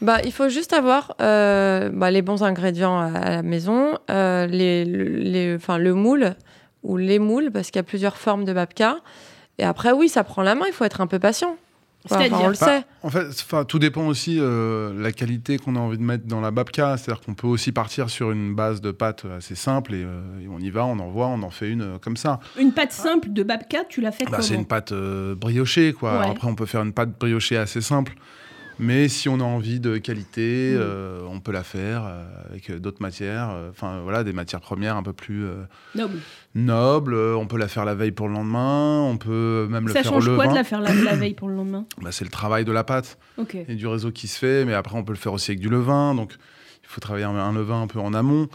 Bah, 0.03 0.19
il 0.23 0.33
faut 0.33 0.51
juste 0.51 0.75
avoir 0.75 1.17
euh, 1.23 1.89
bah, 1.89 2.11
les 2.11 2.21
bons 2.21 2.43
ingrédients 2.43 2.99
à, 2.99 3.07
à 3.07 3.31
la 3.31 3.43
maison, 3.43 3.99
euh, 4.11 4.47
les, 4.47 4.85
les, 4.85 5.55
enfin, 5.57 5.79
le 5.79 5.95
moule 5.95 6.35
ou 6.83 6.99
les 6.99 7.19
moules, 7.19 7.51
parce 7.51 7.71
qu'il 7.71 7.79
y 7.79 7.81
a 7.81 7.85
plusieurs 7.85 8.19
formes 8.19 8.45
de 8.45 8.53
babka. 8.53 8.99
Et 9.57 9.65
après, 9.65 9.93
oui, 9.93 10.11
ça 10.11 10.25
prend 10.25 10.43
la 10.43 10.55
main, 10.55 10.67
il 10.67 10.75
faut 10.75 10.85
être 10.85 11.01
un 11.01 11.07
peu 11.07 11.19
patient. 11.19 11.57
Enfin, 12.11 12.19
C'est-à-dire 12.21 12.39
on 12.41 12.49
le 12.49 12.55
Bah, 12.59 12.67
sait. 12.67 12.85
En 13.03 13.11
fait, 13.11 13.65
tout 13.67 13.79
dépend 13.79 14.07
aussi 14.07 14.39
euh, 14.41 14.93
la 15.01 15.13
qualité 15.13 15.59
qu'on 15.59 15.77
a 15.77 15.79
envie 15.79 15.99
de 15.99 16.03
mettre 16.03 16.27
dans 16.27 16.41
la 16.41 16.51
babka. 16.51 16.97
C'est-à-dire 16.97 17.23
qu'on 17.25 17.35
peut 17.35 17.47
aussi 17.47 17.73
partir 17.73 18.11
sur 18.11 18.31
une 18.31 18.55
base 18.55 18.81
de 18.81 18.91
pâte 18.91 19.25
assez 19.37 19.55
simple 19.55 19.95
et, 19.95 20.03
euh, 20.05 20.21
et 20.43 20.49
on 20.49 20.59
y 20.59 20.71
va, 20.71 20.85
on 20.87 20.99
envoie, 20.99 21.27
on 21.27 21.43
en 21.43 21.51
fait 21.51 21.69
une 21.71 21.83
euh, 21.83 21.99
comme 21.99 22.17
ça. 22.17 22.41
Une 22.59 22.73
pâte 22.73 22.93
simple 22.93 23.33
de 23.33 23.43
babka, 23.43 23.85
tu 23.89 24.01
l'as 24.01 24.13
fait 24.13 24.25
Bah, 24.25 24.31
comment 24.33 24.43
c'est 24.43 24.55
une 24.55 24.67
pâte 24.67 24.93
euh, 24.93 25.35
briochée, 25.35 25.93
quoi. 25.93 26.19
Ouais. 26.21 26.31
Après, 26.31 26.47
on 26.49 26.55
peut 26.55 26.67
faire 26.67 26.83
une 26.83 26.93
pâte 26.93 27.11
briochée 27.19 27.57
assez 27.57 27.81
simple. 27.81 28.15
Mais 28.81 29.09
si 29.09 29.29
on 29.29 29.41
a 29.41 29.45
envie 29.45 29.81
de 29.81 29.99
qualité, 29.99 30.73
Mm. 30.75 30.81
euh, 30.81 31.21
on 31.31 31.41
peut 31.41 31.53
la 31.53 31.63
faire 31.65 32.05
euh, 32.07 32.25
avec 32.51 32.71
d'autres 32.81 33.03
matières. 33.03 33.51
euh, 33.51 33.71
Enfin, 33.71 34.01
voilà, 34.03 34.23
des 34.25 34.33
matières 34.33 34.61
premières 34.61 34.97
un 34.97 35.03
peu 35.03 35.13
plus 35.13 35.45
euh, 35.45 35.55
Noble. 35.95 36.19
nobles. 36.55 37.15
Euh, 37.15 37.35
On 37.37 37.47
peut 37.47 37.59
la 37.59 37.69
faire 37.69 37.85
la 37.85 37.95
veille 37.95 38.13
pour 38.13 38.29
le 38.29 38.35
lendemain. 38.35 39.01
On 39.03 39.17
peut 39.19 39.67
même 39.71 39.87
le 39.89 39.93
Ça 39.93 40.03
faire 40.03 40.13
au 40.13 40.21
change 40.21 40.35
quoi 40.35 40.47
de 40.47 40.55
la 40.55 40.65
faire 40.65 40.81
la, 40.81 40.93
la 40.95 41.17
veille 41.17 41.35
pour 41.35 41.49
le 41.49 41.57
lendemain 41.57 41.87
Bah, 42.01 42.13
c'est 42.13 42.25
le 42.25 42.31
travail 42.31 42.65
de 42.65 42.73
la 42.73 42.85
pâte 42.85 43.19
et 43.69 43.75
du 43.75 43.87
réseau 43.87 44.11
qui 44.13 44.29
se 44.29 44.39
fait. 44.39 44.65
Mais 44.65 44.75
après, 44.75 44.97
on 44.97 45.03
peut 45.05 45.13
le 45.13 45.19
faire 45.19 45.33
aussi 45.33 45.51
avec 45.51 45.61
du 45.61 45.69
levain. 45.69 46.15
Donc, 46.15 46.35
il 46.89 46.95
faut 46.95 47.01
travailler 47.01 47.27
un, 47.27 47.53
levain 47.53 47.83
un 47.83 47.87
peu 47.87 47.99
en 48.01 48.15
amont. 48.15 48.49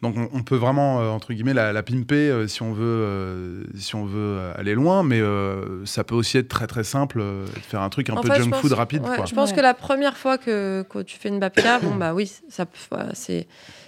Donc, 0.00 0.16
on, 0.16 0.28
on 0.32 0.42
peut 0.42 0.56
vraiment, 0.56 1.02
euh, 1.02 1.08
entre 1.10 1.34
guillemets, 1.34 1.52
la, 1.52 1.70
la 1.74 1.82
pimper 1.82 2.30
euh, 2.30 2.46
si 2.48 2.62
on 2.62 2.72
veut, 2.72 2.82
euh, 2.82 3.64
si 3.76 3.94
on 3.94 4.06
veut 4.06 4.38
aller 4.56 4.74
loin. 4.74 5.02
Mais 5.02 5.20
euh, 5.20 5.84
ça 5.84 6.02
peut 6.02 6.14
aussi 6.14 6.38
être 6.38 6.48
très, 6.48 6.66
très 6.66 6.82
simple 6.82 7.18
euh, 7.20 7.44
de 7.44 7.60
faire 7.60 7.82
un 7.82 7.90
truc 7.90 8.08
un 8.08 8.14
En 8.14 8.22
peu 8.22 8.30
fait, 8.30 8.38
junk 8.42 8.50
pense- 8.50 8.60
food 8.62 8.72
rapide. 8.72 9.02
ouais, 9.06 9.16
quoi. 9.16 9.26
Je 9.26 9.34
pense 9.34 9.50
Ouais. 9.50 9.56
que 9.56 9.60
la 9.60 9.74
première 9.74 10.16
fois 10.16 10.38
que, 10.38 10.82
que 10.88 11.00
tu 11.02 11.18
fais 11.18 11.28
une 11.28 11.38
babka, 11.40 11.78
bon 11.82 11.94
bah 11.96 12.14
oui, 12.14 12.32
ça, 12.48 12.64
c'est 13.12 13.46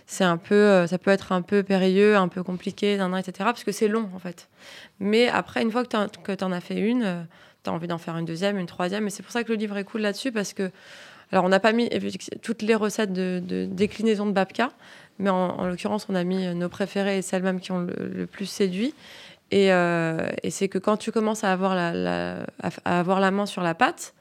c'est 0.09 0.25
un 0.25 0.37
peu, 0.37 0.55
euh, 0.55 0.87
ça 0.87 0.99
peut 0.99 1.11
être 1.11 1.33
un 1.33 1.43
peu 1.43 1.63
périlleux, 1.63 2.17
un 2.17 2.29
peu 2.29 2.43
compliqué, 2.43 2.93
etc. 2.95 3.33
Parce 3.39 3.65
que 3.65 3.73
c'est 3.73 3.89
long 3.89 4.09
en 4.15 4.19
fait. 4.19 4.49
Mais 5.01 5.27
après, 5.29 5.63
une 5.63 5.71
fois 5.73 5.85
que 5.85 5.89
tu 6.07 6.21
que 6.23 6.45
en 6.45 6.53
as 6.53 6.61
fait 6.61 6.79
une, 6.79 7.27
tu 7.65 7.71
as 7.71 7.73
envie 7.73 7.89
d'en 7.89 7.99
faire 7.99 8.17
une 8.19 8.25
deuxième, 8.27 8.59
une 8.59 8.67
troisième. 8.67 9.07
Et 9.07 9.11
c'est 9.11 9.23
pour 9.23 9.33
ça 9.33 9.43
que 9.43 9.49
le 9.53 9.57
livre 9.59 9.77
est 9.79 9.85
cool 9.85 10.03
là-dessus 10.03 10.31
parce 10.33 10.53
que, 10.53 10.71
alors 11.33 11.45
on 11.45 11.49
n'a 11.49 11.61
pas 11.61 11.73
mis 11.73 11.89
toutes 12.43 12.63
les 12.63 12.75
recettes 12.75 13.13
de, 13.13 13.67
déclinaison 13.71 14.27
de 14.27 14.33
babka, 14.33 14.71
mais 15.19 15.31
en, 15.31 15.37
en 15.59 15.67
l'occurrence, 15.67 16.07
on 16.09 16.15
a 16.15 16.25
mis 16.25 16.47
nos 16.55 16.69
préférées 16.69 17.19
et 17.19 17.23
celles 17.23 17.43
même 17.43 17.61
qui 17.61 17.73
ont 17.73 17.81
le, 17.81 18.27
plus 18.27 18.47
séduit. 18.47 18.95
Et, 19.51 19.73
euh, 19.73 20.29
et 20.43 20.51
c'est 20.51 20.69
que 20.69 20.79
quand 20.79 20.97
tu 20.97 21.13
commences 21.13 21.45
à 21.45 21.53
avoir 21.53 21.75
la, 21.75 23.31
main 23.31 23.47
sur 23.47 23.63
la 23.63 23.75
pâte, 23.75 24.15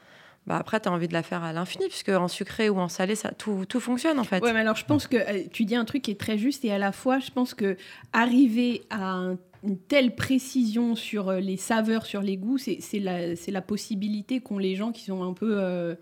bah 0.47 0.57
après, 0.57 0.79
tu 0.79 0.87
as 0.87 0.91
envie 0.91 1.07
de 1.07 1.13
la 1.13 1.23
faire 1.23 1.43
à 1.43 1.53
l'infini, 1.53 1.87
puisque 1.87 2.09
en 2.09 2.27
sucré 2.27 2.69
ou 2.69 2.77
en 2.77 2.87
salé, 2.87 3.15
ça, 3.15 3.31
tout, 3.31 3.65
tout 3.67 3.79
fonctionne 3.79 4.19
en 4.19 4.23
fait. 4.23 4.43
Ouais, 4.43 4.53
mais 4.53 4.59
alors 4.59 4.75
je 4.75 4.85
pense 4.85 5.07
que 5.07 5.17
euh, 5.17 5.43
tu 5.51 5.65
dis 5.65 5.75
un 5.75 5.85
truc 5.85 6.03
qui 6.03 6.11
est 6.11 6.19
très 6.19 6.37
juste 6.37 6.63
et 6.65 6.71
à 6.71 6.77
la 6.77 6.91
fois, 6.91 7.17
je 7.19 7.31
pense 7.31 7.55
que 7.55 7.77
arriver 8.13 8.83
à 8.91 9.03
un- 9.13 9.37
une 9.63 9.79
telle 9.79 10.13
précision 10.15 10.95
sur 10.95 11.29
euh, 11.29 11.39
les 11.39 11.57
saveurs, 11.57 12.05
sur 12.05 12.21
les 12.21 12.37
goûts, 12.37 12.59
c'est 12.59 12.79
la, 12.99 13.33
la 13.47 13.61
possibilité 13.61 14.39
qu'ont 14.39 14.59
les 14.59 14.75
gens 14.75 14.91
qui 14.91 15.05
sont 15.05 15.23
un 15.23 15.33
peu, 15.33 15.55
euh, 15.59 15.95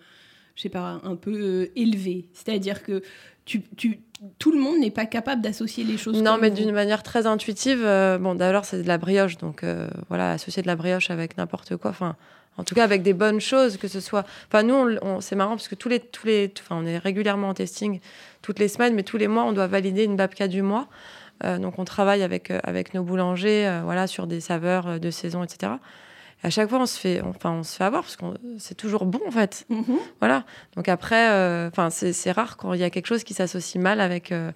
je 0.56 0.62
sais 0.62 0.70
pas, 0.70 1.00
un 1.04 1.16
peu 1.16 1.34
euh, 1.34 1.72
élevés. 1.76 2.26
C'est-à-dire 2.34 2.84
que 2.84 3.02
tu, 3.46 3.62
tu, 3.76 4.00
tout 4.40 4.52
le 4.52 4.60
monde 4.60 4.80
n'est 4.80 4.92
pas 4.92 5.06
capable 5.06 5.42
d'associer 5.42 5.84
les 5.84 5.98
choses. 5.98 6.22
Non, 6.22 6.38
mais 6.40 6.50
d'une 6.50 6.72
manière 6.72 7.04
très 7.04 7.26
intuitive. 7.28 7.82
euh, 7.84 8.18
bon, 8.18 8.36
d'ailleurs, 8.36 8.66
c'est 8.66 8.82
de 8.84 8.88
la 8.88 8.98
brioche, 8.98 9.38
donc 9.38 9.64
euh, 9.64 9.88
voilà, 10.10 10.32
associer 10.32 10.62
de 10.62 10.68
la 10.68 10.76
brioche 10.76 11.10
avec 11.10 11.38
n'importe 11.38 11.76
quoi. 11.78 11.92
Enfin, 11.92 12.16
en 12.58 12.64
tout 12.64 12.76
cas, 12.76 12.84
avec 12.84 13.02
des 13.02 13.14
bonnes 13.14 13.42
choses, 13.42 13.78
que 13.78 13.88
ce 13.88 14.00
soit. 14.00 14.26
Enfin, 14.48 14.64
nous, 14.64 14.76
on- 14.76 14.98
on- 15.02 15.22
c'est 15.22 15.36
marrant 15.36 15.56
parce 15.56 15.68
que 15.68 15.76
tous 15.76 15.90
les, 15.90 16.00
tous 16.00 16.28
les, 16.28 16.54
enfin, 16.62 16.78
on 16.82 16.86
est 16.86 17.00
régulièrement 17.00 17.50
en 17.50 17.54
testing 17.54 18.00
toutes 18.42 18.60
les 18.60 18.68
semaines, 18.68 18.94
mais 18.94 19.04
tous 19.04 19.18
les 19.18 19.28
mois, 19.28 19.44
on 19.44 19.52
doit 19.54 19.68
valider 19.68 20.04
une 20.04 20.16
babka 20.16 20.48
du 20.48 20.62
mois. 20.62 20.88
Donc, 21.44 21.78
on 21.78 21.84
travaille 21.84 22.24
avec 22.24 22.52
avec 22.64 22.94
nos 22.94 23.04
boulangers, 23.04 23.82
voilà, 23.84 24.08
sur 24.08 24.28
des 24.28 24.40
saveurs 24.40 24.98
de 25.02 25.10
saison, 25.12 25.44
etc. 25.44 25.74
À 26.44 26.50
chaque 26.50 26.70
fois, 26.70 26.80
on 26.80 26.86
se 26.86 27.00
fait, 27.00 27.22
enfin, 27.22 27.52
on 27.52 27.64
se 27.64 27.78
fait 27.78 27.86
avoir 27.86 28.04
parce 28.04 28.18
que 28.18 28.26
c'est 28.60 28.76
toujours 28.76 29.06
bon 29.06 29.22
en 29.26 29.32
fait. 29.32 29.66
Mhm. 29.70 29.98
Voilà. 30.20 30.44
Donc 30.76 30.90
après, 30.90 31.30
euh, 31.32 31.70
enfin, 31.70 31.90
c'est 31.90 32.12
c'est 32.14 32.32
rare 32.32 32.58
quand 32.58 32.74
il 32.74 32.82
y 32.82 32.84
a 32.84 32.90
quelque 32.90 33.08
chose 33.08 33.24
qui 33.24 33.34
s'associe 33.34 33.82
mal 33.82 34.02
avec, 34.02 34.32
euh, 34.34 34.52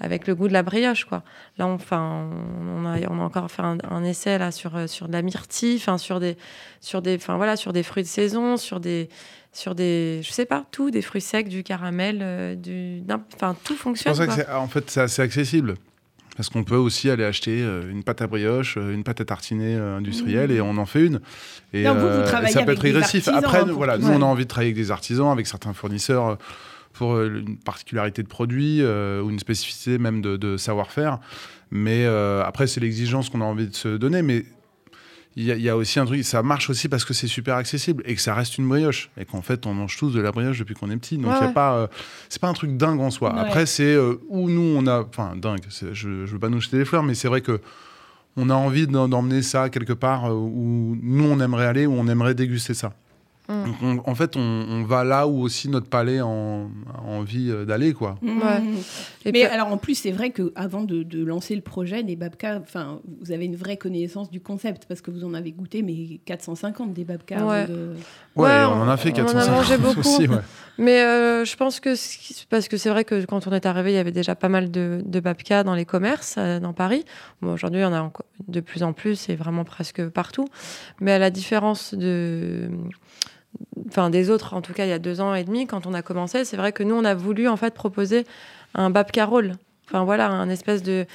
avec 0.00 0.26
le 0.26 0.34
goût 0.34 0.48
de 0.48 0.52
la 0.52 0.62
brioche, 0.62 1.06
quoi. 1.06 1.22
Là, 1.56 1.66
on, 1.66 1.74
enfin, 1.74 2.28
on, 2.60 2.84
a, 2.84 2.98
on 3.10 3.18
a 3.20 3.22
encore 3.24 3.50
fait 3.50 3.62
un, 3.62 3.78
un 3.90 4.04
essai 4.04 4.36
là 4.38 4.50
sur 4.50 4.76
euh, 4.76 4.86
sur 4.86 5.08
de 5.08 5.12
la 5.14 5.22
myrtille, 5.22 5.76
enfin 5.76 5.96
sur 5.96 6.20
des 6.20 6.36
sur 6.80 7.00
des, 7.00 7.16
enfin 7.16 7.36
voilà, 7.38 7.56
sur 7.56 7.72
des 7.72 7.82
fruits 7.82 8.02
de 8.02 8.08
saison, 8.08 8.56
sur 8.58 8.78
des 8.78 9.08
sur 9.52 9.74
des, 9.74 10.20
je 10.22 10.30
sais 10.30 10.46
pas, 10.46 10.64
tout, 10.70 10.90
des 10.92 11.02
fruits 11.02 11.20
secs, 11.22 11.48
du 11.48 11.64
caramel, 11.64 12.18
euh, 12.22 12.54
du, 12.54 13.02
enfin 13.34 13.56
tout 13.64 13.72
C'est 13.74 13.78
fonctionne. 13.80 14.12
pour 14.14 14.16
ça 14.18 14.26
que 14.26 14.34
quoi. 14.34 14.44
c'est- 14.44 14.52
en 14.52 14.68
fait, 14.68 14.90
c'est 14.90 15.00
assez 15.00 15.22
accessible. 15.22 15.74
Parce 16.40 16.48
qu'on 16.48 16.64
peut 16.64 16.76
aussi 16.76 17.10
aller 17.10 17.24
acheter 17.24 17.60
euh, 17.60 17.90
une 17.90 18.02
pâte 18.02 18.22
à 18.22 18.26
brioche, 18.26 18.78
euh, 18.78 18.94
une 18.94 19.04
pâte 19.04 19.20
à 19.20 19.26
tartiner 19.26 19.76
euh, 19.76 19.98
industrielle, 19.98 20.50
et 20.50 20.62
on 20.62 20.78
en 20.78 20.86
fait 20.86 21.04
une. 21.04 21.20
Et, 21.74 21.82
Non, 21.82 21.92
vous, 21.92 22.08
vous 22.08 22.24
travaillez 22.24 22.54
ça 22.54 22.62
peut 22.62 22.72
être 22.72 22.80
régressif. 22.80 23.28
Après, 23.28 23.58
hein, 23.58 23.64
nous, 23.68 23.74
voilà, 23.74 23.98
on 24.02 24.22
a 24.22 24.24
envie 24.24 24.44
de 24.44 24.48
travailler 24.48 24.70
avec 24.70 24.82
des 24.82 24.90
artisans, 24.90 25.30
avec 25.30 25.46
certains 25.46 25.74
fournisseurs, 25.74 26.38
pour 26.94 27.20
une 27.20 27.58
particularité 27.58 28.22
de 28.22 28.28
produit 28.28 28.78
euh, 28.80 29.20
ou 29.20 29.28
une 29.28 29.38
spécificité 29.38 29.98
même 29.98 30.22
de, 30.22 30.38
de 30.38 30.56
savoir-faire. 30.56 31.18
Mais 31.70 32.06
euh, 32.06 32.42
après, 32.42 32.66
c'est 32.66 32.80
l'exigence 32.80 33.28
qu'on 33.28 33.42
a 33.42 33.44
envie 33.44 33.68
de 33.68 33.74
se 33.74 33.88
donner. 33.98 34.22
Mais 34.22 34.46
il 35.36 35.44
y, 35.44 35.52
a- 35.52 35.54
il 35.56 35.62
y 35.62 35.68
a 35.68 35.76
aussi 35.76 35.98
un 36.00 36.04
truc, 36.06 36.24
ça 36.24 36.42
marche 36.42 36.70
aussi 36.70 36.88
parce 36.88 37.04
que 37.04 37.14
c'est 37.14 37.26
super 37.28 37.54
accessible 37.56 38.02
et 38.06 38.14
que 38.14 38.20
ça 38.20 38.34
reste 38.34 38.58
une 38.58 38.68
brioche. 38.68 39.10
Et 39.16 39.24
qu'en 39.24 39.42
fait, 39.42 39.64
on 39.66 39.74
mange 39.74 39.96
tous 39.96 40.10
de 40.12 40.20
la 40.20 40.32
brioche 40.32 40.58
depuis 40.58 40.74
qu'on 40.74 40.90
est 40.90 40.96
petit. 40.96 41.16
Donc, 41.18 41.32
Ouais, 41.32 41.40
y 41.40 41.44
a 41.44 41.48
pas, 41.48 41.74
euh, 41.76 41.86
c'est 42.28 42.40
pas 42.40 42.48
un 42.48 42.52
truc 42.52 42.76
dingue 42.76 43.00
en 43.00 43.10
soi. 43.10 43.32
Ouais. 43.34 43.40
Après, 43.40 43.66
c'est 43.66 43.94
euh, 43.94 44.16
où 44.28 44.50
nous, 44.50 44.74
on 44.76 44.86
a. 44.86 45.00
Enfin, 45.02 45.34
dingue, 45.36 45.60
je, 45.70 45.92
je 45.94 46.08
veux 46.32 46.38
pas 46.38 46.48
nous 46.48 46.60
jeter 46.60 46.78
des 46.78 46.84
fleurs, 46.84 47.02
mais 47.04 47.14
c'est 47.14 47.28
vrai 47.28 47.40
que 47.42 47.60
on 48.36 48.48
a 48.50 48.54
envie 48.54 48.86
d'emmener 48.86 49.42
ça 49.42 49.68
quelque 49.70 49.92
part 49.92 50.26
euh, 50.26 50.34
où 50.34 50.96
nous, 51.02 51.24
on 51.24 51.40
aimerait 51.40 51.66
aller, 51.66 51.86
où 51.86 51.92
on 51.94 52.06
aimerait 52.08 52.34
déguster 52.34 52.74
ça. 52.74 52.92
Mm. 53.50 53.64
Donc, 53.64 53.76
on- 54.06 54.10
en 54.10 54.14
fait, 54.14 54.36
on, 54.36 54.40
on 54.40 54.84
va 54.84 55.04
là 55.04 55.26
où 55.26 55.40
aussi 55.42 55.68
notre 55.68 55.88
palais 55.88 56.20
en, 56.20 56.70
a 56.94 57.00
envie 57.06 57.50
euh, 57.50 57.64
d'aller, 57.64 57.92
quoi. 57.92 58.16
Ouais. 58.22 58.62
Et 59.24 59.32
Mais 59.32 59.44
alors 59.44 59.68
en 59.68 59.76
plus, 59.76 59.94
c'est 59.96 60.12
vrai 60.12 60.30
que 60.30 60.52
avant 60.54 60.82
de, 60.84 61.02
de 61.02 61.24
lancer 61.24 61.54
le 61.56 61.60
projet 61.62 62.02
des 62.02 62.16
babkas, 62.16 62.58
enfin, 62.60 63.00
vous 63.20 63.32
avez 63.32 63.44
une 63.44 63.56
vraie 63.56 63.76
connaissance 63.76 64.30
du 64.30 64.40
concept 64.40 64.86
parce 64.88 65.00
que 65.00 65.10
vous 65.10 65.24
en 65.24 65.34
avez 65.34 65.52
goûté 65.52 65.82
mais 65.82 66.20
450 66.24 66.92
des 66.94 67.04
babkas. 67.04 67.44
Ouais. 67.44 67.66
de- 67.66 67.94
Ouais, 68.36 68.46
Ouais, 68.46 68.64
on 68.64 68.82
en 68.82 68.88
a 68.88 68.96
fait 68.96 69.10
on 69.18 69.22
en 69.24 69.28
a 69.28 69.32
450 69.32 69.50
mangé 69.50 69.76
beaucoup. 69.82 70.00
aussi, 70.00 70.28
ouais. 70.28 70.38
Mais 70.78 71.02
euh, 71.02 71.44
je 71.44 71.56
pense 71.56 71.80
que 71.80 71.90
parce 72.48 72.68
que 72.68 72.76
c'est 72.76 72.88
vrai 72.88 73.04
que 73.04 73.24
quand 73.26 73.46
on 73.46 73.52
est 73.52 73.66
arrivé, 73.66 73.90
il 73.92 73.96
y 73.96 73.98
avait 73.98 74.12
déjà 74.12 74.34
pas 74.36 74.48
mal 74.48 74.70
de, 74.70 75.02
de 75.04 75.20
babkas 75.20 75.64
dans 75.64 75.74
les 75.74 75.84
commerces 75.84 76.36
euh, 76.38 76.58
dans 76.60 76.72
Paris. 76.72 77.04
Bon, 77.42 77.52
aujourd'hui, 77.52 77.80
il 77.80 77.82
y 77.82 77.86
en 77.86 77.92
a 77.92 78.10
de 78.48 78.60
plus 78.60 78.82
en 78.84 78.92
plus 78.92 79.28
et 79.28 79.34
vraiment 79.36 79.64
presque 79.64 80.08
partout. 80.08 80.46
Mais 81.00 81.12
à 81.12 81.18
la 81.18 81.30
différence 81.30 81.92
de 81.92 82.70
enfin 83.88 84.10
des 84.10 84.30
autres, 84.30 84.54
en 84.54 84.60
tout 84.62 84.72
cas 84.72 84.84
il 84.84 84.88
y 84.90 84.92
a 84.92 84.98
deux 84.98 85.20
ans 85.20 85.34
et 85.34 85.44
demi, 85.44 85.66
quand 85.66 85.86
on 85.86 85.94
a 85.94 86.02
commencé, 86.02 86.44
c'est 86.44 86.56
vrai 86.56 86.72
que 86.72 86.82
nous 86.82 86.94
on 86.94 87.04
a 87.04 87.14
voulu 87.14 87.48
en 87.48 87.56
fait 87.56 87.74
proposer 87.74 88.26
un 88.74 88.90
babka 88.90 89.24
roll. 89.24 89.54
Enfin 89.88 90.04
voilà, 90.04 90.28
un 90.28 90.48
espèce 90.48 90.82
de 90.82 91.06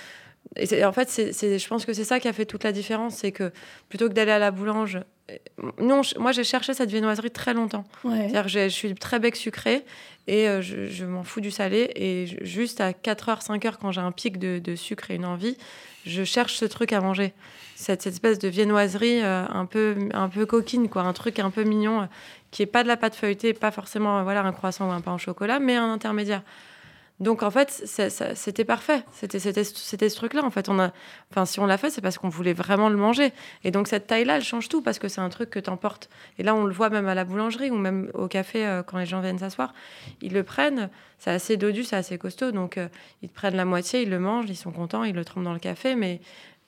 et 0.58 0.86
en 0.86 0.92
fait, 0.94 1.10
c'est, 1.10 1.58
je 1.58 1.68
pense 1.68 1.86
que 1.86 1.94
c'est 1.94 2.04
ça 2.04 2.20
qui 2.20 2.28
a 2.28 2.34
fait 2.34 2.46
toute 2.46 2.64
la 2.64 2.72
différence, 2.72 3.16
c'est 3.16 3.32
que 3.32 3.52
plutôt 3.90 4.08
que 4.08 4.14
d'aller 4.14 4.32
à 4.32 4.38
la 4.40 4.52
boulange, 4.52 5.00
euh, 5.32 5.36
nous, 5.80 5.96
on- 5.96 6.22
moi 6.22 6.32
j'ai 6.34 6.44
cherché 6.44 6.74
cette 6.76 6.92
viennoiserie 6.92 7.32
très 7.32 7.54
longtemps. 7.56 7.84
Ouais. 8.04 8.30
C'est-à-dire 8.30 8.48
je 8.48 8.70
suis 8.70 8.94
très 8.94 9.20
bec 9.20 9.36
sucré 9.36 9.84
et 10.28 10.48
euh, 10.48 10.62
je, 10.62 11.06
m'en 11.06 11.24
fous 11.24 11.42
du 11.42 11.52
salé. 11.52 11.92
Et 11.96 12.26
juste 12.42 12.82
à 12.82 12.92
4h, 12.92 13.46
5h, 13.46 13.74
quand 13.80 13.92
j'ai 13.92 14.02
un 14.02 14.12
pic 14.12 14.38
de, 14.38 14.76
sucre 14.76 15.12
et 15.12 15.16
une 15.16 15.26
envie, 15.26 15.58
je 16.06 16.24
cherche 16.24 16.56
ce 16.56 16.66
truc 16.66 16.94
à 16.94 17.02
manger. 17.02 17.34
Cette, 17.76 18.02
cette 18.02 18.14
espèce 18.14 18.40
de 18.40 18.48
viennoiserie 18.48 19.22
euh, 19.22 19.46
un, 19.50 19.66
peu, 19.66 19.96
un 20.14 20.30
peu 20.30 20.46
coquine, 20.46 20.90
quoi, 20.90 21.04
un 21.04 21.14
truc 21.14 21.40
un 21.40 21.50
peu 21.50 21.64
mignon, 21.64 22.02
euh, 22.02 22.06
qui 22.52 22.62
est 22.62 22.68
pas 22.68 22.84
de 22.84 22.88
la 22.88 22.98
pâte 22.98 23.16
feuilletée, 23.16 23.54
pas 23.54 23.72
forcément 23.72 24.24
voilà, 24.24 24.44
un 24.44 24.52
croissant 24.52 24.90
ou 24.90 24.92
un 24.92 25.02
pain 25.02 25.14
au 25.14 25.18
chocolat, 25.18 25.60
mais 25.60 25.76
un 25.76 25.92
intermédiaire. 25.92 26.42
Donc 27.22 27.44
en 27.44 27.52
fait, 27.52 27.84
c'était 28.36 28.66
parfait. 28.66 29.04
C'était 29.14 29.40
ce 29.40 30.16
truc-là. 30.16 30.44
En 30.44 30.50
fait, 30.50 30.68
on 30.68 30.80
a, 30.80 30.92
enfin, 31.32 31.46
si 31.46 31.60
on 31.62 31.66
l'a 31.66 31.78
fait, 31.78 31.90
c'est 31.90 32.02
parce 32.02 32.18
qu'on 32.18 32.28
voulait 32.28 32.54
vraiment 32.54 32.90
le 32.90 32.98
manger. 32.98 33.32
Et 33.64 33.72
donc 33.72 33.88
cette 33.88 34.08
taille-là, 34.08 34.38
elle 34.38 34.44
change 34.44 34.68
tout 34.68 34.82
parce 34.82 35.00
que 35.00 35.08
c'est 35.08 35.22
un 35.22 35.30
truc 35.30 35.50
que 35.50 35.60
t'emportes. 35.60 36.10
Et 36.38 36.44
là, 36.44 36.54
on 36.56 36.66
le 36.66 36.74
voit 36.74 36.90
même 36.90 37.08
à 37.08 37.16
la 37.16 37.24
boulangerie 37.24 37.72
ou 37.72 37.78
même 37.78 38.12
au 38.14 38.28
café 38.28 38.66
euh, 38.66 38.84
quand 38.84 38.98
les 38.98 39.06
gens 39.06 39.22
viennent 39.22 39.40
s'asseoir. 39.40 39.74
Ils 40.22 40.34
le 40.34 40.44
prennent. 40.44 40.90
C'est 41.18 41.32
assez 41.32 41.56
dodu, 41.56 41.86
c'est 41.86 41.96
assez 41.96 42.18
costaud. 42.18 42.52
Donc 42.52 42.78
euh, 42.78 42.90
ils 43.22 43.30
te 43.30 43.34
prennent 43.34 43.56
la 43.56 43.66
moitié, 43.66 44.02
ils 44.02 44.10
le 44.10 44.20
mangent, 44.20 44.50
ils 44.50 44.58
sont 44.58 44.72
contents, 44.72 45.06
ils 45.06 45.16
le 45.16 45.24
trempent 45.24 45.46
dans 45.46 45.54
le 45.54 45.60
café, 45.60 45.96
mais 45.96 46.20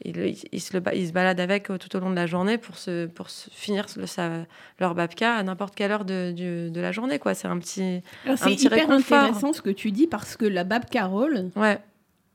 ils- 0.05 0.37
ils 0.51 0.61
se, 0.61 0.77
le 0.77 0.83
ils 0.95 1.07
se 1.07 1.11
baladent 1.13 1.39
avec 1.39 1.69
euh, 1.71 1.77
tout 1.77 1.95
au 1.95 1.99
long 1.99 2.09
de 2.11 2.15
la 2.15 2.27
journée 2.27 2.57
pour 2.57 2.77
se, 2.77 3.07
pour 3.07 3.29
se 3.29 3.49
finir 3.51 3.85
le- 3.97 4.05
sa- 4.05 4.45
leur 4.79 4.93
babka 4.95 5.35
à 5.35 5.43
n'importe 5.43 5.75
quelle 5.75 5.91
heure 5.91 6.05
de, 6.05 6.31
du- 6.31 6.69
de 6.71 6.81
la 6.81 6.91
journée. 6.91 7.17
quoi. 7.19 7.33
C'est 7.33 7.47
un 7.47 7.57
petit. 7.57 8.01
C'est 8.35 8.53
hyper 8.53 8.87
réconfort. 8.87 9.17
intéressant 9.17 9.53
ce 9.53 9.61
que 9.61 9.69
tu 9.71 9.91
dis 9.91 10.07
parce 10.07 10.35
que 10.37 10.45
la 10.45 10.63
babka 10.63 11.05
roll 11.05 11.49
Ouais. 11.55 11.79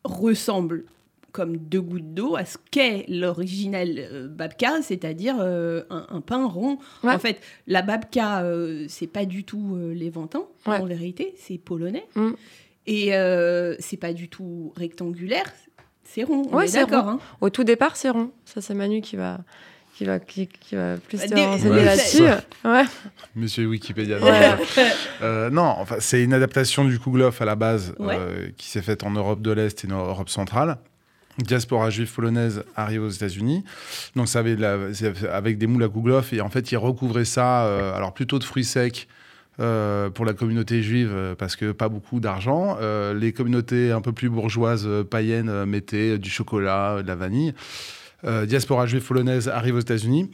ressemble 0.05 0.85
comme 1.31 1.57
deux 1.57 1.81
gouttes 1.81 2.13
d'eau 2.13 2.37
à 2.37 2.45
ce 2.45 2.59
qu'est 2.71 3.07
l'original 3.09 3.95
euh, 3.97 4.29
babka, 4.29 4.83
c'est-à-dire 4.83 5.37
euh, 5.41 5.83
un, 5.89 6.07
un 6.11 6.21
pain 6.21 6.45
rond. 6.47 6.79
Ouais. 7.03 7.15
En 7.15 7.19
fait, 7.19 7.41
la 7.67 7.81
babka, 7.81 8.43
euh, 8.43 8.85
c'est 8.89 9.07
pas 9.07 9.25
du 9.25 9.45
tout 9.45 9.77
euh, 9.77 9.95
léventin, 9.95 10.45
Ouais. 10.67 10.77
en 10.77 10.85
vérité, 10.85 11.33
c'est 11.39 11.57
polonais. 11.57 12.05
Mm. 12.17 12.33
Et 12.87 13.13
c'est 13.79 13.97
pas 13.97 14.13
du 14.13 14.29
tout 14.29 14.73
rectangulaire, 14.77 15.51
c'est 16.05 16.25
rond. 16.25 16.43
On 16.51 16.57
Ouais, 16.57 16.65
est 16.65 16.69
c'est 16.69 16.81
d'accord. 16.81 17.05
rond. 17.05 17.11
hein. 17.13 17.19
Au 17.41 17.51
tout 17.51 17.65
départ, 17.65 17.97
c'est 17.97 18.11
rond. 18.11 18.31
Ça, 18.45 18.61
c'est 18.61 18.75
Manu 18.75 19.01
qui 19.01 19.17
va. 19.17 19.39
Qui 19.95 20.05
va, 20.07 20.19
qui, 20.19 20.47
qui 20.49 20.75
va 20.75 20.97
plus 20.97 21.19
te 21.19 21.35
renseigner 21.35 21.71
Ouais, 21.71 21.85
là-dessus. 21.85 22.23
Ouais. 22.65 22.85
Monsieur 23.37 23.67
Wikipédia. 23.67 24.17
Euh, 25.23 25.51
non, 25.51 25.63
enfin, 25.63 25.97
c'est 26.01 26.23
une 26.25 26.33
adaptation 26.33 26.85
du 26.85 26.99
Kouglof 26.99 27.43
à 27.43 27.45
la 27.45 27.55
base 27.57 27.95
Ouais. 27.99 28.17
euh, 28.19 28.49
qui 28.57 28.69
s'est 28.69 28.81
faite 28.83 29.05
en 29.05 29.11
Europe 29.11 29.43
de 29.43 29.53
l'Est 29.53 29.85
et 29.85 29.93
en 29.93 29.99
Europe 30.07 30.31
centrale. 30.31 30.79
Diaspora 31.39 31.91
juive 31.91 32.13
polonaise 32.13 32.65
arrive 32.77 33.03
aux 33.03 33.09
États-Unis. 33.11 33.65
Donc, 34.17 34.29
ça 34.29 34.41
avait 34.41 34.57
de 34.57 34.61
la- 34.63 34.93
c'est 34.95 35.27
avec 35.29 35.59
des 35.59 35.67
moules 35.67 35.85
à 35.85 35.89
Kouglof. 35.89 36.33
Et 36.33 36.41
en 36.41 36.49
fait, 36.49 36.73
ils 36.73 36.77
recouvraient 36.77 37.25
ça, 37.25 37.65
euh, 37.67 37.95
alors 37.95 38.13
plutôt 38.15 38.39
de 38.39 38.45
fruits 38.45 38.65
secs. 38.65 39.07
Euh, 39.61 40.09
pour 40.09 40.25
la 40.25 40.33
communauté 40.33 40.83
juive, 40.83 41.11
euh, 41.13 41.35
parce 41.35 41.57
que 41.57 41.73
pas 41.73 41.91
beaucoup 41.91 42.21
d'argent. 42.21 42.79
Euh, 42.81 43.13
les 43.13 43.35
communautés 43.35 43.93
un 43.93 44.01
peu 44.01 44.13
plus 44.13 44.31
bourgeoises, 44.31 44.89
païennes, 45.11 45.67
mettaient 45.67 46.17
du 46.19 46.31
chocolat, 46.31 47.03
de 47.03 47.07
la 47.07 47.17
vanille. 47.17 47.55
Diaspora 48.45 48.87
juive 48.87 49.05
polonaise 49.05 49.49
arrive 49.49 49.75
aux 49.75 49.81
États-Unis. 49.81 50.31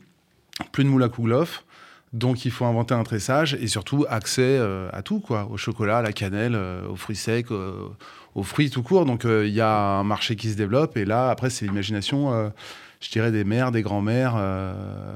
Plus 0.72 0.84
de 0.84 0.90
moules 0.90 1.02
à 1.02 1.08
Kouglof. 1.08 1.64
Donc 2.12 2.44
il 2.44 2.50
faut 2.50 2.66
inventer 2.66 2.94
un 2.94 3.02
tressage 3.02 3.54
et 3.54 3.66
surtout 3.66 4.04
accès 4.10 4.60
à 4.92 5.00
tout, 5.02 5.20
quoi, 5.20 5.48
au 5.50 5.56
chocolat, 5.56 5.98
à 5.98 6.02
la 6.02 6.12
cannelle, 6.12 6.54
aux 6.90 6.96
fruits 6.96 7.16
secs, 7.16 7.50
aux 7.50 8.42
fruits 8.42 8.68
tout 8.68 8.82
court. 8.82 9.06
Donc 9.06 9.24
il 9.24 9.48
y 9.48 9.62
a 9.62 9.74
un 9.74 10.04
marché 10.04 10.36
qui 10.36 10.50
se 10.50 10.56
développe 10.56 10.98
et 10.98 11.06
là 11.06 11.30
après 11.30 11.48
c'est 11.48 11.64
l'imagination, 11.64 12.52
je 13.00 13.10
dirais 13.10 13.30
des 13.30 13.44
mères, 13.44 13.70
des 13.70 13.82
grands-mères 13.82 14.34
euh, 14.36 14.72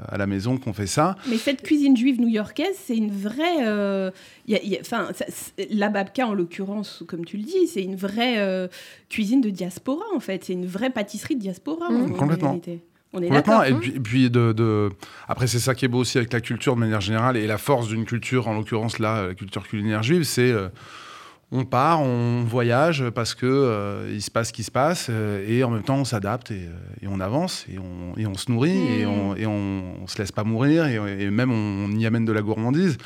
à 0.07 0.17
la 0.17 0.25
maison 0.25 0.57
qu'on 0.57 0.71
fait 0.73 0.87
ça. 0.87 1.15
Mais 1.29 1.37
cette 1.37 1.61
cuisine 1.61 1.97
juive 1.97 2.19
new-yorkaise, 2.21 2.75
c'est 2.85 2.95
une 2.95 3.11
vraie. 3.11 3.65
euh, 3.67 4.09
y 4.47 4.55
a- 4.55 4.63
y 4.63 4.75
a- 4.77 4.79
Enfin, 4.81 5.07
ça- 5.13 5.25
la 5.69 5.89
babka 5.89 6.25
en 6.27 6.33
l'occurrence, 6.33 7.03
comme 7.07 7.25
tu 7.25 7.37
le 7.37 7.43
dis, 7.43 7.67
c'est 7.67 7.83
une 7.83 7.95
vraie 7.97 8.39
euh, 8.39 8.67
cuisine 9.09 9.41
de 9.41 9.49
diaspora 9.49 10.03
en 10.15 10.19
fait. 10.19 10.43
C'est 10.45 10.53
une 10.53 10.65
vraie 10.65 10.89
pâtisserie 10.91 11.35
de 11.35 11.41
diaspora. 11.41 11.89
Mmh. 11.89 11.95
en- 11.95 12.05
en 12.05 12.09
Complètement. 12.13 12.47
réalité. 12.49 12.79
On 13.15 13.21
est 13.21 13.27
Complètement. 13.27 13.59
d'accord. 13.59 13.65
Et 13.65 13.73
puis, 13.79 13.91
et 13.95 13.99
puis 13.99 14.29
de, 14.31 14.53
de- 14.53 14.89
après 15.27 15.45
c'est 15.47 15.59
ça 15.59 15.75
qui 15.75 15.85
est 15.85 15.87
beau 15.87 15.99
aussi 15.99 16.17
avec 16.17 16.33
la 16.33 16.41
culture 16.41 16.73
de 16.75 16.79
manière 16.79 17.01
générale 17.01 17.37
et 17.37 17.45
la 17.45 17.57
force 17.59 17.87
d'une 17.89 18.05
culture, 18.05 18.47
en 18.47 18.53
l'occurrence 18.55 18.97
là 18.97 19.27
la 19.27 19.33
culture 19.35 19.67
culinaire 19.67 20.01
juive, 20.01 20.23
c'est 20.23 20.49
euh, 20.51 20.69
on 21.55 21.65
part, 21.65 22.01
on 22.01 22.43
voyage 22.43 23.03
parce 23.11 23.35
que 23.35 23.45
euh, 23.45 24.09
il 24.11 24.23
se 24.23 24.31
passe 24.31 24.47
ce 24.47 24.53
qui 24.53 24.63
se 24.63 24.71
passe 24.71 25.07
euh, 25.11 25.45
et 25.47 25.63
en 25.63 25.69
même 25.69 25.83
temps 25.83 25.97
on 25.97 26.03
s'adapte 26.03 26.49
et, 26.49 26.65
euh, 26.65 26.71
et 27.03 27.07
on 27.07 27.19
avance 27.19 27.65
et 27.71 27.77
on, 27.77 28.17
et 28.19 28.25
on 28.25 28.33
se 28.33 28.51
nourrit 28.51 28.71
et, 28.75 29.05
Mm. 29.05 29.09
on, 29.09 29.35
et 29.35 29.45
on, 29.45 29.83
on 30.03 30.07
se 30.07 30.17
laisse 30.17 30.31
pas 30.31 30.43
mourir 30.43 30.85
et, 30.87 31.29
même 31.29 31.51
on, 31.51 31.91
y 31.91 32.05
amène 32.07 32.25
de 32.25 32.31
la 32.31 32.41
gourmandise. 32.41 32.97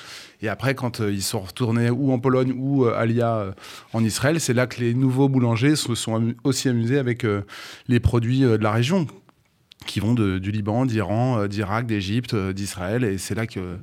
Et 0.41 0.47
après 0.47 0.75
quand 0.75 1.01
euh, 1.01 1.11
ils 1.11 1.21
sont 1.23 1.41
retournés 1.41 1.89
ou 1.89 2.13
en 2.13 2.19
Pologne 2.19 2.53
ou 2.57 2.85
à 2.85 3.05
Lia 3.05 3.53
en 3.91 4.01
Israël, 4.03 4.39
c'est 4.39 4.53
là 4.53 4.65
que 4.65 4.79
les 4.79 4.93
nouveaux 4.93 5.27
boulangers 5.27 5.75
se 5.75 5.93
sont 5.93 6.15
amu- 6.17 6.37
aussi 6.45 6.69
amusés 6.69 6.99
avec 6.99 7.25
les 7.89 7.99
produits 7.99 8.41
de 8.41 8.55
la 8.55 8.71
région 8.71 9.07
qui 9.85 9.99
vont 9.99 10.13
de- 10.13 10.37
du 10.37 10.51
Liban, 10.51 10.85
d'Iran, 10.85 11.47
d'Irak, 11.47 11.85
d'Égypte, 11.85 12.33
d'Israël. 12.35 13.03
Et 13.03 13.17
c'est 13.17 13.35
là 13.35 13.45
que 13.45 13.77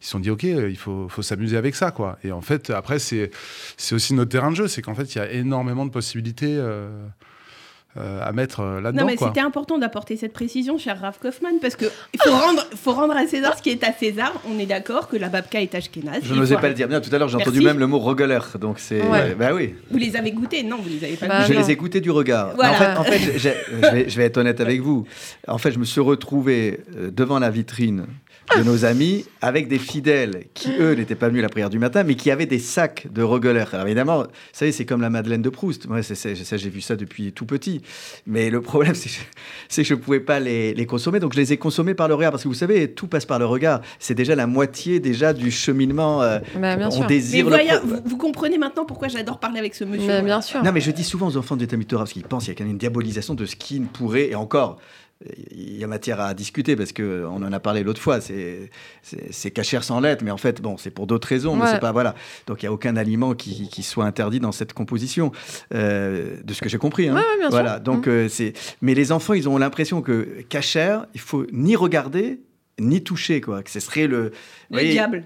ils 0.00 0.04
se 0.04 0.10
sont 0.10 0.18
dit, 0.20 0.30
OK, 0.30 0.44
euh, 0.44 0.68
il 0.70 0.76
faut, 0.76 1.08
faut 1.08 1.22
s'amuser 1.22 1.56
avec 1.56 1.74
ça. 1.74 1.90
quoi. 1.90 2.18
Et 2.24 2.32
en 2.32 2.40
fait, 2.42 2.70
après, 2.70 2.98
c'est 2.98 3.30
c'est 3.76 3.94
aussi 3.94 4.14
notre 4.14 4.30
terrain 4.30 4.50
de 4.50 4.56
jeu. 4.56 4.68
C'est 4.68 4.82
qu'en 4.82 4.94
fait, 4.94 5.14
il 5.14 5.18
y 5.18 5.20
a 5.20 5.30
énormément 5.30 5.86
de 5.86 5.90
possibilités 5.90 6.56
euh, 6.56 6.88
euh, 7.96 8.20
à 8.22 8.30
mettre 8.32 8.60
euh, 8.60 8.80
là-dedans. 8.82 9.04
Non, 9.04 9.10
mais 9.10 9.16
c'était 9.16 9.40
important 9.40 9.78
d'apporter 9.78 10.18
cette 10.18 10.34
précision, 10.34 10.76
cher 10.76 11.00
Rav 11.00 11.18
Kaufmann, 11.18 11.54
parce 11.62 11.76
que 11.76 11.86
il 12.12 12.20
faut 12.22 12.30
rendre, 12.30 12.62
faut 12.76 12.92
rendre 12.92 13.16
à 13.16 13.26
César 13.26 13.56
ce 13.56 13.62
qui 13.62 13.70
est 13.70 13.82
à 13.84 13.92
César. 13.94 14.34
On 14.46 14.58
est 14.58 14.66
d'accord 14.66 15.08
que 15.08 15.16
la 15.16 15.30
babka 15.30 15.62
est 15.62 15.74
ashkénaze. 15.74 16.20
Je 16.22 16.34
n'osais 16.34 16.56
pas 16.56 16.68
le 16.68 16.74
dire. 16.74 16.88
Bien, 16.88 17.00
tout 17.00 17.08
à 17.14 17.16
l'heure, 17.18 17.28
j'ai 17.28 17.36
entendu 17.38 17.62
même 17.62 17.78
le 17.78 17.86
mot 17.86 17.98
regeler. 17.98 18.38
Donc 18.60 18.80
c'est. 18.80 19.00
Ouais. 19.00 19.34
Bah 19.34 19.54
oui. 19.54 19.74
Vous 19.90 19.96
les 19.96 20.14
avez 20.14 20.32
goûtés 20.32 20.62
Non, 20.62 20.76
vous 20.76 20.90
les 20.90 21.02
avez 21.04 21.16
pas 21.16 21.26
Bah, 21.26 21.40
goûtés. 21.40 21.54
je 21.54 21.58
les 21.58 21.70
ai 21.70 21.76
goûtés 21.76 22.02
du 22.02 22.10
regard. 22.10 22.54
Voilà. 22.54 22.72
En 22.72 22.74
fait, 22.74 22.96
en 22.98 23.04
fait, 23.18 23.38
j'ai- 23.38 23.54
je, 23.82 23.90
vais, 23.90 24.08
je 24.10 24.16
vais 24.18 24.24
être 24.24 24.36
honnête 24.36 24.60
avec 24.60 24.82
vous. 24.82 25.06
En 25.48 25.56
fait, 25.56 25.72
je 25.72 25.78
me 25.78 25.84
suis 25.86 26.02
retrouvé 26.02 26.80
devant 27.12 27.38
la 27.38 27.48
vitrine 27.48 28.04
de 28.56 28.62
nos 28.62 28.84
amis 28.84 29.24
avec 29.40 29.68
des 29.68 29.78
fidèles 29.78 30.44
qui, 30.54 30.70
eux, 30.78 30.94
n'étaient 30.94 31.14
pas 31.14 31.28
venus 31.28 31.40
à 31.40 31.42
la 31.42 31.48
prière 31.48 31.70
du 31.70 31.78
matin, 31.78 32.04
mais 32.04 32.14
qui 32.14 32.30
avaient 32.30 32.46
des 32.46 32.58
sacs 32.58 33.06
de 33.12 33.22
regeleurs. 33.22 33.68
Alors 33.74 33.86
évidemment, 33.86 34.18
vous 34.22 34.26
savez, 34.52 34.72
c'est 34.72 34.84
comme 34.84 35.00
la 35.00 35.10
Madeleine 35.10 35.42
de 35.42 35.48
Proust. 35.50 35.86
Moi, 35.88 36.02
c'est- 36.02 36.14
c'est- 36.14 36.34
ça, 36.36 36.56
j'ai 36.56 36.68
vu 36.70 36.80
ça 36.80 36.96
depuis 36.96 37.32
tout 37.32 37.44
petit. 37.46 37.82
Mais 38.26 38.50
le 38.50 38.60
problème, 38.60 38.94
c'est 38.94 39.08
que 39.08 39.14
je- 39.14 39.20
c'est 39.68 39.82
que 39.82 39.88
je 39.88 39.94
ne 39.94 39.98
pouvais 40.00 40.20
pas 40.20 40.38
les, 40.40 40.74
les 40.74 40.86
consommer. 40.86 41.18
Donc, 41.20 41.32
je 41.34 41.38
les 41.40 41.52
ai 41.52 41.56
consommés 41.56 41.94
par 41.94 42.08
le 42.08 42.14
regard. 42.14 42.30
Parce 42.30 42.42
que 42.44 42.48
vous 42.48 42.54
savez, 42.54 42.90
tout 42.92 43.08
passe 43.08 43.24
par 43.26 43.38
le 43.38 43.46
regard. 43.46 43.80
C'est 43.98 44.14
déjà 44.14 44.34
la 44.34 44.46
moitié 44.46 45.00
déjà 45.00 45.32
du 45.32 45.50
cheminement. 45.50 46.22
euh, 46.22 46.38
Bah, 46.60 46.76
bien 46.76 46.88
on 46.88 46.90
sûr. 46.90 47.00
Mais 47.02 47.06
désire 47.08 47.46
voyez, 47.48 47.68
pro- 47.70 47.86
vous, 47.86 47.96
vous 48.04 48.16
comprenez 48.16 48.58
maintenant 48.58 48.84
pourquoi 48.84 49.08
j'adore 49.08 49.38
parler 49.40 49.58
avec 49.58 49.74
ce 49.74 49.84
monsieur. 49.84 50.06
Mais 50.06 50.22
bien 50.22 50.40
sûr. 50.40 50.62
Non, 50.62 50.72
mais 50.72 50.80
je 50.80 50.90
dis 50.90 51.04
souvent 51.04 51.26
aux 51.28 51.36
enfants 51.36 51.56
de 51.56 51.60
Vietnamite 51.60 51.88
Torah, 51.88 52.04
parce 52.04 52.12
qu'ils 52.12 52.22
pensent 52.24 52.44
qu'il 52.44 52.52
y 52.52 52.56
a 52.56 52.58
quand 52.58 52.64
même 52.64 52.72
une 52.72 52.78
diabolisation 52.78 53.34
de 53.34 53.44
ce 53.46 53.56
qui 53.56 53.80
ne 53.80 53.86
pourrait, 53.86 54.30
et 54.30 54.34
encore, 54.34 54.78
il 55.50 55.78
y 55.78 55.82
a 55.82 55.86
matière 55.86 56.20
à 56.20 56.34
discuter, 56.34 56.76
parce 56.76 56.92
qu'on 56.92 57.42
en 57.42 57.52
a 57.52 57.58
parlé 57.60 57.82
l'autre 57.82 58.00
fois, 58.02 58.20
c'est- 58.20 58.70
c'est 59.30 59.50
cachère 59.50 59.82
sans 59.82 60.00
lettres, 60.00 60.22
mais 60.24 60.30
en 60.30 60.36
fait, 60.36 60.60
bon, 60.60 60.76
c'est 60.76 60.90
pour 60.90 61.06
d'autres 61.06 61.26
raisons, 61.28 61.56
mais 61.56 61.66
c'est 61.72 61.80
pas, 61.80 61.92
voilà. 61.92 62.14
Donc, 62.46 62.62
il 62.62 62.66
n'y 62.66 62.68
a 62.68 62.72
aucun 62.72 62.96
aliment 62.96 63.34
qui, 63.34 63.68
qui 63.68 63.82
soit 63.82 64.04
interdit 64.04 64.40
dans 64.40 64.52
cette 64.52 64.72
composition, 64.74 65.32
euh, 65.74 66.36
de 66.44 66.52
ce 66.52 66.60
que 66.60 66.68
j'ai 66.68 66.78
compris. 66.78 67.08
hein. 67.08 67.14
Ouais, 67.14 67.20
ouais, 67.20 67.38
bien 67.38 67.50
sûr. 67.50 67.80
donc, 67.80 68.06
Mm. 68.06 68.10
euh, 68.10 68.28
c'est... 68.28 68.52
Mais 68.82 68.94
les 68.94 69.10
enfants, 69.10 69.32
ils 69.32 69.48
ont 69.48 69.56
l'impression 69.58 70.02
que 70.02 70.42
cachère, 70.48 71.06
il 71.14 71.20
faut 71.20 71.46
ni 71.52 71.76
regarder, 71.76 72.40
ni 72.78 73.02
toucher, 73.02 73.40
quoi. 73.40 73.62
Que 73.62 73.70
ce 73.70 73.80
serait 73.80 74.06
le... 74.06 74.32
Le 74.70 74.82
diable. 74.90 75.24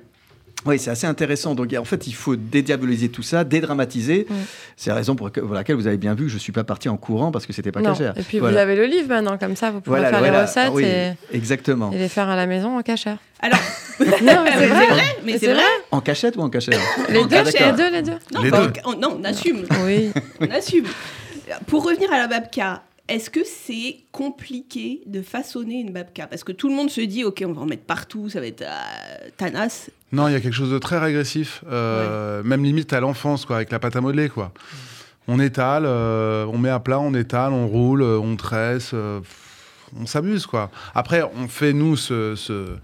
Oui, 0.67 0.79
c'est 0.79 0.91
assez 0.91 1.07
intéressant. 1.07 1.55
Donc, 1.55 1.73
en 1.75 1.85
fait, 1.85 2.07
il 2.07 2.15
faut 2.15 2.37
dédiaboliser 2.37 3.09
tout 3.09 3.23
ça, 3.23 3.45
dédramatiser. 3.45 4.27
Mm. 4.29 4.35
C'est 4.77 4.91
la 4.91 4.97
raison 4.97 5.15
pour, 5.17 5.33
que- 5.33 5.41
pour 5.41 5.55
laquelle 5.55 5.77
vous 5.77 5.87
avez 5.87 5.97
bien 5.97 6.15
vu 6.15 6.25
que 6.25 6.29
je 6.31 6.35
ne 6.35 6.41
suis 6.41 6.53
pas 6.53 6.65
parti 6.65 6.89
en 6.89 6.97
courant 6.97 7.31
parce 7.31 7.47
que 7.47 7.53
c'était 7.53 7.73
pas 7.73 7.81
Non. 7.81 7.93
cachère. 7.93 8.13
Et 8.19 8.23
puis 8.23 8.39
Voilà. 8.39 8.55
vous 8.57 8.61
avez 8.63 8.77
le 8.77 8.85
livre 8.87 9.09
maintenant, 9.09 9.39
comme 9.39 9.57
ça, 9.57 9.71
vous 9.71 9.81
pouvez 9.81 9.97
Voilà, 10.01 10.11
faire 10.11 10.19
voilà. 10.19 10.37
les 10.37 10.43
recettes 10.43 10.65
Ah 10.67 10.73
oui, 10.73 10.85
et, 10.85 11.13
Exactement. 11.37 11.91
et 11.93 11.99
les 11.99 12.09
faire 12.09 12.29
à 12.29 12.37
la 12.37 12.47
maison 12.47 12.79
en 12.79 12.83
cachère. 12.83 13.17
Alors, 13.41 13.59
non, 14.01 14.07
mais 14.45 14.53
c'est 14.59 14.67
vrai. 14.67 14.87
mais 15.25 15.33
Mais 15.33 15.39
c'est 15.39 15.53
vrai. 15.55 15.63
En 15.91 16.01
cachette 16.01 16.37
ou 16.37 16.41
en 16.41 16.51
cachère 16.51 16.79
Les 17.09 17.21
Ah, 17.21 17.25
deux, 17.25 17.37
les 17.51 17.73
deux, 17.77 17.91
les 17.91 18.03
deux. 18.03 18.13
Non, 18.35 18.43
Les 18.43 18.51
deux. 18.51 18.73
non, 19.01 19.19
on 19.21 19.25
assume. 19.25 19.65
Oui. 19.85 20.11
on 20.41 20.51
assume. 20.51 20.85
Pour 21.67 21.85
revenir 21.85 22.13
à 22.13 22.19
la 22.19 22.29
babka, 22.29 22.83
est-ce 23.11 23.29
que 23.31 23.41
c'est 23.45 23.99
compliqué 24.13 25.03
de 25.07 25.21
façonner 25.23 25.81
une 25.81 25.93
babka? 25.93 26.27
Parce 26.27 26.45
que 26.45 26.53
tout 26.53 26.69
le 26.69 26.75
monde 26.75 26.91
se 26.91 27.01
dit, 27.01 27.25
ok, 27.25 27.43
on 27.47 27.53
va 27.53 27.63
en 27.63 27.67
mettre 27.67 27.83
partout, 27.85 28.29
ça 28.31 28.41
va 28.41 28.47
être 28.47 28.63
euh, 28.63 29.29
Tanas. 29.37 29.91
Non, 30.13 30.29
il 30.29 30.33
y 30.33 30.35
a 30.37 30.41
quelque 30.41 30.55
chose 30.55 30.71
de 30.73 30.79
très 30.79 30.99
régressif, 30.99 31.63
euh, 31.71 32.43
même 32.43 32.65
limite 32.65 32.93
à 32.93 33.01
l'enfance, 33.01 33.45
quoi, 33.45 33.57
avec 33.57 33.71
la 33.71 33.79
pâte 33.79 33.97
à 33.97 34.01
modeler, 34.01 34.29
quoi. 34.29 34.53
On 35.29 35.39
étale, 35.39 35.85
euh, 35.87 36.45
on 36.47 36.59
met 36.59 36.71
à 36.71 36.81
plat, 36.81 36.99
on 36.99 37.15
étale, 37.15 37.53
on 37.53 37.67
roule, 37.69 38.03
on 38.03 38.37
tresse, 38.37 38.93
on 38.95 40.07
s'amuse, 40.07 40.47
quoi. 40.47 40.71
Après, 40.95 41.23
on 41.23 41.47
fait 41.49 41.73
nous 41.73 41.97
ce, 41.97 42.35
ce- 42.37 42.77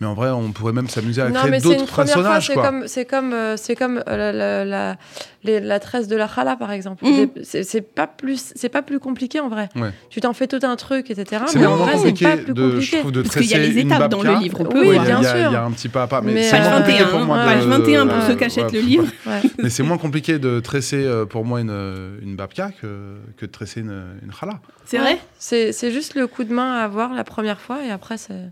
mais 0.00 0.06
en 0.06 0.14
vrai, 0.14 0.30
on 0.30 0.52
pourrait 0.52 0.72
même 0.72 0.88
s'amuser 0.88 1.22
à 1.22 1.28
Non, 1.30 1.40
créer 1.40 1.60
d'autres 1.60 1.94
personnages, 1.96 2.46
C'est 2.48 2.54
comme, 2.54 2.86
c'est 2.86 3.04
comme, 3.06 3.32
euh, 3.32 3.56
c'est 3.56 3.74
comme 3.76 4.02
euh, 4.08 4.16
la, 4.16 4.32
la, 4.32 4.64
la, 4.64 4.96
les- 5.42 5.60
la 5.60 5.80
tresse 5.80 6.06
de 6.08 6.16
la 6.16 6.28
chala, 6.28 6.56
par 6.56 6.70
exemple. 6.72 7.04
Mhm. 7.04 7.28
C'est 7.44 7.62
c'est 7.62 7.80
pas 7.80 8.06
plus, 8.06 8.52
c'est 8.54 8.68
pas 8.68 8.82
plus 8.82 8.98
compliqué 9.00 9.40
en 9.40 9.48
vrai. 9.48 9.68
Ouais. 9.74 9.90
Tu 10.10 10.20
t'en 10.20 10.32
fais 10.34 10.46
tout 10.46 10.58
un 10.62 10.76
truc, 10.76 11.10
etc. 11.10 11.44
C'est 11.46 11.58
Mais 11.58 11.66
en 11.66 11.76
vrai, 11.76 11.92
c'est 11.92 11.98
compliqué 12.10 12.24
pas 12.26 12.36
plus 12.36 12.52
de, 12.54 12.62
je 12.62 12.70
compliqué. 12.74 12.98
trouve, 12.98 13.12
de 13.12 13.22
Parce 13.22 13.34
qu'il 13.36 13.44
y 13.46 13.54
a 13.54 13.56
tresser 13.58 13.72
les 13.72 13.80
une 13.80 13.86
étapes 13.92 14.10
dans 14.10 14.22
le 14.22 14.28
babka. 14.28 14.40
livre, 14.42 14.58
Oui, 14.62 14.68
Oui, 14.74 14.86
il 14.88 14.90
y, 14.90 14.92
voir. 14.94 15.02
a- 15.02 15.06
bien 15.06 15.18
il 15.20 15.22
y 15.22 15.26
a- 15.26 15.30
sûr. 15.40 15.50
il 15.50 15.52
y 15.52 15.56
a 15.56 15.64
un 15.64 15.70
petit 15.72 15.88
pas 15.88 16.02
à 16.02 16.06
pas. 16.06 16.20
Mais, 16.20 16.32
Mais, 16.34 16.42
c'est 16.42 16.56
euh, 16.56 16.60
moins 16.68 16.78
compliqué 16.78 17.02
21, 17.04 17.10
pour 17.16 17.26
moi 17.26 17.36
page 17.44 17.64
de- 17.64 17.70
21 17.70 18.06
pour 18.06 18.22
ceux 18.22 18.34
qui 18.34 18.44
achètent 18.44 18.64
Ouais, 18.72 18.72
le 18.72 18.80
livre. 18.80 19.06
Mais 19.62 19.70
c'est 19.70 19.82
moins 19.82 19.98
compliqué 19.98 20.38
de 20.38 20.60
tresser 20.60 21.04
euh, 21.04 21.24
pour 21.24 21.44
moi 21.44 21.60
une, 21.60 22.18
une 22.22 22.36
babka 22.36 22.70
que, 22.82 23.16
que 23.38 23.46
de 23.46 23.50
tresser 23.50 23.80
une, 23.80 24.02
challah. 24.38 24.60
C'est 24.84 24.98
vrai 24.98 25.18
C'est 25.38 25.72
c'est 25.72 25.90
juste 25.90 26.14
le 26.14 26.26
coup 26.26 26.44
de 26.44 26.52
main 26.52 26.80
à 26.80 26.84
avoir 26.84 27.12
la 27.14 27.24
première 27.24 27.60
fois 27.60 27.78
et 27.84 27.90
après, 27.90 28.18
c'est- 28.18 28.50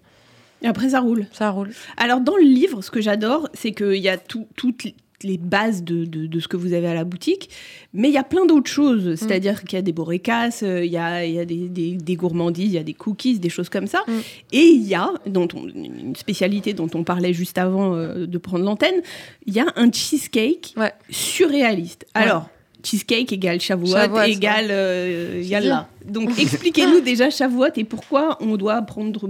après, 0.69 0.91
ça 0.91 1.01
roule. 1.01 1.27
ça 1.33 1.51
roule. 1.51 1.71
Alors, 1.97 2.21
dans 2.21 2.37
le 2.37 2.45
livre, 2.45 2.83
ce 2.83 2.91
que 2.91 3.01
j'adore, 3.01 3.49
c'est 3.55 3.73
qu'il 3.73 3.97
y 3.97 4.09
a 4.09 4.17
tout- 4.19 4.47
toutes 4.57 4.85
les 5.23 5.39
bases 5.39 5.85
de, 5.85 6.05
de- 6.05 6.27
de 6.27 6.41
ce 6.41 6.49
que 6.49 6.57
vous 6.59 6.75
avez 6.75 6.87
à 6.87 6.93
la 6.93 7.05
boutique, 7.05 7.49
mais 7.95 8.09
il 8.09 8.13
y 8.15 8.19
a 8.19 8.25
plein 8.25 8.45
d'autres 8.45 8.71
choses. 8.71 9.15
C'est-à-dire 9.15 9.63
qu'il 9.65 9.77
y 9.77 9.79
a 9.79 9.83
des 9.83 9.93
borécas, 9.93 10.51
il 10.63 10.85
y 10.91 10.99
a, 10.99 11.25
il 11.25 11.33
y 11.35 11.39
a 11.39 11.47
des, 11.47 11.69
des- 11.71 11.93
des 11.97 12.17
gourmandises, 12.17 12.67
il 12.73 12.75
y 12.75 12.79
a 12.79 12.83
des 12.83 12.93
cookies, 12.93 13.39
des 13.39 13.49
choses 13.49 13.71
comme 13.71 13.87
ça. 13.87 14.03
Mm. 14.07 14.13
Et 14.53 14.65
il 14.67 14.83
y 14.83 14.95
a, 14.95 15.11
dont 15.27 15.49
on- 15.55 15.67
une 15.69 16.15
spécialité 16.15 16.75
dont 16.75 16.91
on 16.95 17.05
parlait 17.05 17.33
juste 17.33 17.57
avant 17.57 17.95
euh, 17.95 18.27
de 18.27 18.39
prendre 18.39 18.65
l'antenne, 18.65 19.01
il 19.47 19.55
y 19.55 19.61
a 19.61 19.67
un 19.77 19.91
cheesecake 19.91 20.75
Ouais. 20.77 20.93
surréaliste. 21.09 22.07
Ouais. 22.15 22.25
Cheesecake 22.85 23.33
égale 23.33 23.61
Shavuot, 23.61 23.97
égale 24.27 24.69
euh. 24.71 25.43
Donc, 26.05 26.31
expliquez-nous 26.39 27.01
déjà 27.01 27.31
Shavuot 27.31 27.73
et 27.77 27.85
pourquoi 27.85 28.37
on 28.41 28.57
doit 28.57 28.81
prendre, 28.83 29.29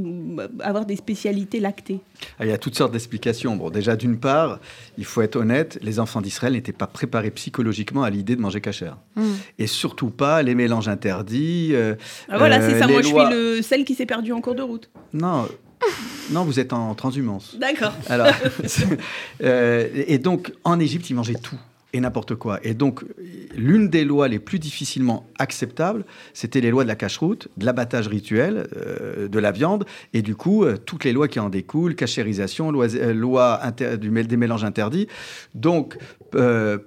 avoir 0.61 0.85
des 0.85 0.97
spécialités 0.97 1.61
lactées. 1.61 2.01
Ah, 2.39 2.45
Il 2.45 2.51
y 2.51 2.53
a 2.53 2.59
toutes 2.59 2.77
sortes 2.77 2.93
d'explications. 2.93 3.57
Bon, 3.57 3.71
déjà, 3.71 3.97
d'une 3.97 4.19
part, 4.19 4.59
il 4.99 5.05
faut 5.05 5.23
être 5.23 5.37
honnête, 5.37 5.79
les 5.83 6.01
enfants 6.01 6.21
d'Israël 6.21 6.55
n'étaient 6.55 6.73
pas 6.73 6.89
préparés 6.89 7.31
psychologiquement 7.31 8.03
à 8.03 8.11
l'idée 8.11 8.35
de 8.35 8.41
manger 8.41 8.61
cachère. 8.61 8.99
Mm. 9.15 9.23
Et 9.61 9.67
surtout 9.67 10.11
pas 10.11 10.43
les 10.43 10.55
mélanges 10.55 10.89
interdits. 10.89 11.71
euh, 11.73 11.95
Ah, 12.29 12.39
voilà, 12.39 12.61
euh, 12.61 12.69
c'est 12.69 12.79
ça. 12.79 12.87
les 12.87 12.93
Moi, 12.93 13.03
je 13.03 13.07
suis 13.07 13.17
le, 13.31 13.63
celle 13.63 13.85
qui 13.85 13.95
s'est 13.95 14.07
perdue 14.07 14.33
en 14.33 14.41
cours 14.41 14.57
de 14.57 14.63
route. 14.63 14.91
Non, 15.13 15.47
non, 16.31 16.45
vous 16.45 16.59
êtes 16.59 16.73
en 16.73 16.95
transhumance. 16.95 17.57
D'accord. 17.59 17.93
Alors, 18.09 18.29
euh, 19.43 19.89
et 19.95 20.19
donc, 20.19 20.53
en 20.65 20.81
Égypte, 20.81 21.09
ils 21.11 21.15
mangeaient 21.15 21.35
tout 21.35 21.59
et 21.95 22.01
n'importe 22.01 22.35
quoi. 22.35 22.59
Et 22.63 22.75
donc, 22.75 23.05
l'une 23.57 23.89
des 23.89 24.05
lois 24.05 24.29
les 24.29 24.41
plus 24.41 24.59
difficilement 24.59 25.27
acceptables, 25.39 26.05
c'était 26.35 26.61
les 26.61 26.71
lois 26.71 26.83
de 26.83 26.89
la 26.89 26.97
cache-route, 26.97 27.49
de 27.57 27.65
l'abattage 27.65 28.09
rituel, 28.09 28.67
euh, 28.77 29.29
de 29.29 29.39
la 29.39 29.53
viande, 29.53 29.85
et 30.13 30.21
du 30.21 30.35
coup, 30.35 30.65
euh, 30.65 30.77
toutes 30.77 31.05
les 31.05 31.13
lois 31.13 31.29
qui 31.29 31.39
en 31.39 31.49
découlent, 31.49 31.95
cachérisation, 31.95 32.73
loi, 32.73 32.87
euh, 32.95 33.15
loi 33.15 33.61
du, 34.01 34.11
des 34.11 34.37
mélanges 34.37 34.65
interdits. 34.65 35.07
Donc, 35.55 35.97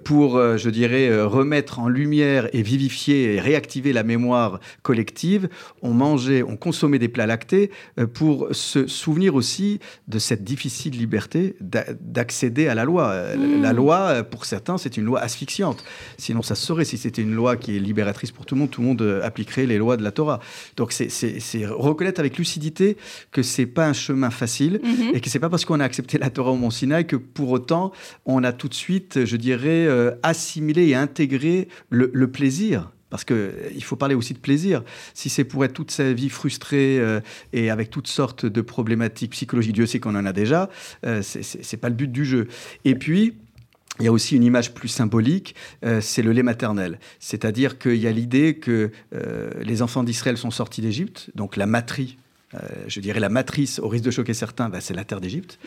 pour, 0.04 0.38
je 0.58 0.68
dirais, 0.68 1.22
remettre 1.22 1.78
en 1.78 1.88
lumière 1.88 2.50
et 2.52 2.60
vivifier 2.60 3.32
et 3.32 3.40
réactiver 3.40 3.94
la 3.94 4.02
mémoire 4.02 4.60
collective, 4.82 5.48
on 5.80 5.94
mangeait, 5.94 6.42
on 6.42 6.58
consommait 6.58 6.98
des 6.98 7.08
plats 7.08 7.24
lactés 7.24 7.70
pour 8.12 8.48
se 8.52 8.86
souvenir 8.86 9.34
aussi 9.34 9.78
de 10.06 10.18
cette 10.18 10.44
difficile 10.44 10.98
liberté 10.98 11.56
d'a- 11.62 11.86
d'accéder 11.98 12.68
à 12.68 12.74
la 12.74 12.84
loi. 12.84 13.04
Euh, 13.08 13.36
Mmh. 13.38 13.62
La 13.62 13.72
loi, 13.72 14.22
pour 14.24 14.44
certains, 14.44 14.78
c'est 14.78 14.97
une 14.98 15.04
loi 15.06 15.20
asphyxiante. 15.20 15.84
Sinon, 16.18 16.42
ça 16.42 16.54
se 16.54 16.64
saurait. 16.66 16.84
Si 16.84 16.98
c'était 16.98 17.22
une 17.22 17.34
loi 17.34 17.56
qui 17.56 17.76
est 17.76 17.80
libératrice 17.80 18.30
pour 18.30 18.44
tout 18.46 18.54
le 18.54 18.60
monde, 18.60 18.70
tout 18.70 18.80
le 18.80 18.86
monde 18.88 19.02
euh, 19.02 19.22
appliquerait 19.24 19.66
les 19.66 19.78
lois 19.78 19.96
de 19.96 20.02
la 20.02 20.10
Torah. 20.12 20.40
Donc, 20.76 20.92
c'est- 20.92 21.08
reconnaître 21.66 22.20
avec 22.20 22.36
lucidité 22.38 22.96
que 23.32 23.42
c'est 23.42 23.66
pas 23.66 23.86
un 23.88 23.92
chemin 23.92 24.30
facile 24.30 24.80
Mhm. 24.82 25.14
et 25.14 25.20
que 25.20 25.30
c'est 25.30 25.38
pas 25.38 25.48
parce 25.48 25.64
qu'on 25.64 25.80
a 25.80 25.84
accepté 25.84 26.18
la 26.18 26.30
Torah 26.30 26.50
au 26.52 26.56
Mont 26.56 26.70
Sinaï 26.70 27.06
que 27.06 27.16
pour 27.16 27.50
autant 27.50 27.92
on 28.26 28.44
a 28.44 28.52
tout 28.52 28.68
de 28.68 28.74
suite, 28.74 29.24
je 29.24 29.36
dirais, 29.36 29.86
euh, 29.86 30.12
assimilé 30.22 30.86
et 30.88 30.94
intégré 30.94 31.68
le, 31.90 32.10
le 32.12 32.30
plaisir. 32.30 32.90
Parce 33.10 33.24
qu'il 33.24 33.82
faut 33.84 33.96
parler 33.96 34.14
aussi 34.14 34.34
de 34.34 34.38
plaisir. 34.38 34.82
Si 35.14 35.30
c'est 35.30 35.44
pour 35.44 35.64
être 35.64 35.72
toute 35.72 35.90
sa 35.90 36.12
vie 36.12 36.28
frustré 36.28 36.98
euh, 36.98 37.20
et 37.54 37.70
avec 37.70 37.88
toutes 37.88 38.06
sortes 38.06 38.44
de 38.44 38.60
problématiques 38.60 39.30
psychologiques, 39.30 39.72
Dieu 39.72 39.86
sait 39.86 39.98
qu'on 39.98 40.14
en 40.14 40.26
a 40.26 40.34
déjà, 40.34 40.68
euh, 41.06 41.22
c'est 41.22 41.76
pas 41.78 41.88
le 41.88 41.94
but 41.94 42.12
du 42.12 42.26
jeu. 42.26 42.48
Et 42.84 42.94
puis, 42.96 43.34
il 44.00 44.04
y 44.04 44.08
a 44.08 44.12
aussi 44.12 44.36
une 44.36 44.44
image 44.44 44.72
plus 44.72 44.88
symbolique, 44.88 45.54
euh, 45.84 46.00
c'est 46.00 46.22
le 46.22 46.32
lait 46.32 46.42
maternel. 46.42 46.98
C'est-à-dire 47.18 47.78
qu'il 47.78 47.96
y 47.96 48.06
a 48.06 48.12
l'idée 48.12 48.56
que 48.56 48.90
euh, 49.14 49.50
les 49.62 49.82
enfants 49.82 50.04
d'Israël 50.04 50.36
sont 50.36 50.50
sortis 50.50 50.80
d'Égypte, 50.80 51.30
donc 51.34 51.56
la 51.56 51.66
matrie, 51.66 52.18
euh, 52.54 52.58
je 52.86 53.00
dirais 53.00 53.20
la 53.20 53.28
matrice, 53.28 53.78
au 53.78 53.88
risque 53.88 54.04
de 54.04 54.10
choquer 54.10 54.32
certains, 54.32 54.70
bah, 54.70 54.80
c'est 54.80 54.94
la 54.94 55.04
terre 55.04 55.20
d'Égypte. 55.20 55.58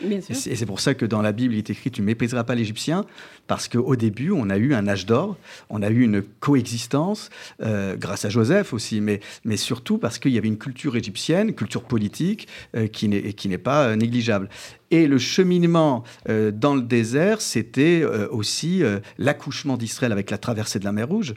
Et 0.48 0.56
c'est 0.56 0.66
pour 0.66 0.80
ça 0.80 0.94
que 0.94 1.06
dans 1.06 1.22
la 1.22 1.30
Bible, 1.30 1.54
il 1.54 1.58
est 1.58 1.70
écrit 1.70 1.92
Tu 1.92 2.00
ne 2.00 2.06
mépriseras 2.06 2.42
pas 2.42 2.56
l'Égyptien, 2.56 3.04
parce 3.46 3.68
qu'au 3.68 3.94
début, 3.94 4.32
on 4.32 4.50
a 4.50 4.56
eu 4.56 4.74
un 4.74 4.88
âge 4.88 5.06
d'or, 5.06 5.36
on 5.70 5.82
a 5.82 5.90
eu 5.90 6.02
une 6.02 6.22
coexistence, 6.22 7.30
euh, 7.62 7.96
grâce 7.96 8.24
à 8.24 8.30
Joseph 8.30 8.72
aussi, 8.72 9.00
mais, 9.00 9.20
mais 9.44 9.56
surtout 9.56 9.98
parce 9.98 10.18
qu'il 10.18 10.32
y 10.32 10.38
avait 10.38 10.48
une 10.48 10.58
culture 10.58 10.96
égyptienne, 10.96 11.54
culture 11.54 11.84
politique, 11.84 12.48
euh, 12.74 12.88
qui 12.88 13.08
n'est 13.08 13.58
pas 13.58 13.94
négligeable. 13.94 14.48
Et 14.92 15.06
le 15.06 15.16
cheminement 15.16 16.04
euh, 16.28 16.52
dans 16.52 16.74
le 16.74 16.82
désert, 16.82 17.40
c'était 17.40 18.02
euh, 18.02 18.28
aussi 18.30 18.84
euh, 18.84 19.00
l'accouchement 19.16 19.78
d'Israël 19.78 20.12
avec 20.12 20.30
la 20.30 20.36
traversée 20.36 20.78
de 20.78 20.84
la 20.84 20.92
mer 20.92 21.08
Rouge. 21.08 21.34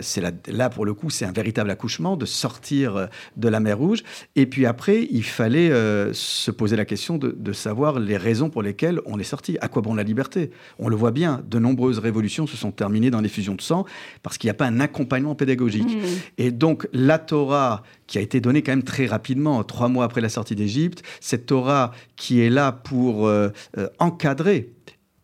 C'est 0.00 0.22
là, 0.46 0.70
pour 0.70 0.84
le 0.86 0.94
coup, 0.94 1.10
c'est 1.10 1.24
un 1.24 1.32
véritable 1.32 1.70
accouchement 1.70 2.16
de 2.16 2.24
sortir 2.24 3.08
de 3.36 3.48
la 3.48 3.58
mer 3.58 3.76
Rouge. 3.76 4.04
Et 4.36 4.46
puis 4.46 4.66
après, 4.66 5.08
il 5.10 5.24
fallait 5.24 5.70
se 6.12 6.50
poser 6.52 6.76
la 6.76 6.84
question 6.84 7.18
de, 7.18 7.34
de 7.36 7.52
savoir 7.52 7.98
les 7.98 8.16
raisons 8.16 8.48
pour 8.48 8.62
lesquelles 8.62 9.00
on 9.06 9.18
est 9.18 9.24
sorti. 9.24 9.58
À 9.60 9.66
quoi 9.66 9.82
bon 9.82 9.94
la 9.94 10.04
liberté? 10.04 10.52
On 10.78 10.88
le 10.88 10.94
voit 10.94 11.10
bien, 11.10 11.42
de 11.48 11.58
nombreuses 11.58 11.98
révolutions 11.98 12.46
se 12.46 12.56
sont 12.56 12.70
terminées 12.70 13.10
dans 13.10 13.20
l'effusion 13.20 13.56
de 13.56 13.60
sang 13.60 13.84
parce 14.22 14.38
qu'il 14.38 14.46
n'y 14.46 14.52
a 14.52 14.54
pas 14.54 14.66
un 14.66 14.78
accompagnement 14.78 15.34
pédagogique. 15.34 15.96
Mhm. 15.96 16.02
Et 16.38 16.50
donc, 16.52 16.88
la 16.92 17.18
Torah, 17.18 17.82
qui 18.12 18.18
a 18.18 18.20
été 18.20 18.42
donnée 18.42 18.60
quand 18.60 18.72
même 18.72 18.82
très 18.82 19.06
rapidement, 19.06 19.64
trois 19.64 19.88
mois 19.88 20.04
après 20.04 20.20
la 20.20 20.28
sortie 20.28 20.54
d'Égypte, 20.54 21.02
cette 21.20 21.46
Torah 21.46 21.92
qui 22.14 22.40
est 22.42 22.50
là 22.50 22.70
pour 22.70 23.26
euh, 23.26 23.48
euh, 23.78 23.88
encadrer 23.98 24.70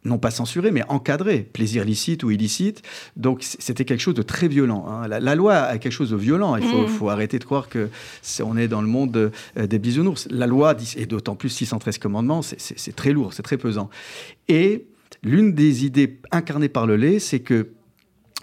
non 0.05 0.17
pas 0.17 0.31
censuré, 0.31 0.71
mais 0.71 0.83
encadré, 0.89 1.41
plaisir 1.53 1.85
licite 1.85 2.23
ou 2.23 2.31
illicite. 2.31 2.81
Donc 3.17 3.41
c'était 3.43 3.85
quelque 3.85 4.01
chose 4.01 4.15
de 4.15 4.23
très 4.23 4.49
violent. 4.49 4.87
hein. 4.89 5.07
La, 5.07 5.21
la 5.21 5.35
loi 5.35 5.57
a 5.57 5.77
quelque 5.77 5.93
chose 5.93 6.11
de 6.11 6.17
violent. 6.17 6.57
Il 6.57 6.63
faut, 6.63 6.87
faut 6.89 7.09
arrêter 7.11 7.39
de 7.39 7.45
croire 7.45 7.69
que 7.69 7.91
c'est- 8.23 8.43
on 8.43 8.57
est 8.57 8.69
dans 8.69 8.81
le 8.81 8.87
monde 8.87 9.33
euh, 9.59 9.67
des 9.67 9.79
bisounours. 9.79 10.27
La 10.31 10.47
loi, 10.47 10.75
et 10.97 11.05
d'autant 11.05 11.35
plus 11.37 11.51
613 11.51 11.99
commandements, 11.99 12.41
c'est 12.41 12.97
très 12.97 13.13
lourd, 13.13 13.35
c'est 13.35 13.43
très 13.43 13.59
pesant. 13.59 13.91
Et 14.49 14.87
l'une 15.23 15.53
des 15.53 15.85
idées 15.85 16.21
incarnées 16.31 16.71
par 16.71 16.87
le 16.87 16.97
lait, 16.97 17.19
c'est 17.19 17.41
que 17.41 17.69